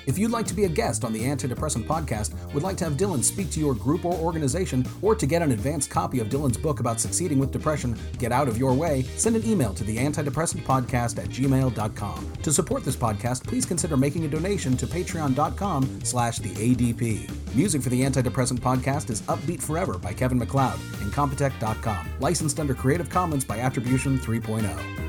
If 0.08 0.18
you'd 0.18 0.32
like 0.32 0.46
to 0.46 0.54
be 0.54 0.64
a 0.64 0.68
guest 0.68 1.04
on 1.04 1.12
the 1.12 1.20
Antidepressant 1.20 1.84
Podcast, 1.84 2.34
would 2.52 2.64
like 2.64 2.76
to 2.78 2.84
have 2.84 2.94
Dylan 2.94 3.22
speak 3.22 3.50
to 3.50 3.60
your 3.60 3.74
group 3.74 4.04
or 4.04 4.14
organization, 4.14 4.84
or 5.00 5.14
to 5.14 5.26
get 5.26 5.42
an 5.42 5.52
advanced 5.52 5.90
copy 5.90 6.18
of 6.18 6.28
Dylan's 6.28 6.56
book 6.56 6.80
about 6.80 6.98
succeeding 6.98 7.38
with 7.38 7.52
depression, 7.52 7.96
Get 8.18 8.32
Out 8.32 8.48
of 8.48 8.58
Your 8.58 8.74
Way, 8.74 9.02
send 9.16 9.36
an 9.36 9.46
email 9.46 9.72
to 9.74 9.84
the 9.84 9.96
Antidepressant 9.96 10.62
Podcast 10.62 11.22
at 11.22 11.28
gmail.com. 11.28 12.32
To 12.42 12.52
support 12.52 12.84
this 12.84 12.96
podcast, 12.96 13.44
please 13.44 13.64
consider 13.64 13.96
making 13.96 14.24
a 14.24 14.28
donation 14.28 14.76
to 14.78 14.86
patreon.com 14.86 16.00
slash 16.02 16.38
the 16.38 16.50
ADP. 16.50 17.54
Music 17.54 17.82
for 17.82 17.90
the 17.90 18.00
Antidepressant 18.00 18.58
Podcast 18.58 19.10
is 19.10 19.22
Upbeat 19.22 19.62
Forever 19.62 19.98
by 19.98 20.12
Kevin 20.12 20.40
McLeod 20.40 20.48
MacLeod, 20.48 20.78
Incompetech.com. 21.02 22.08
Licensed 22.20 22.58
under 22.58 22.74
Creative 22.74 23.08
Commons 23.08 23.44
by 23.44 23.58
Attribution 23.58 24.18
3.0. 24.18 25.07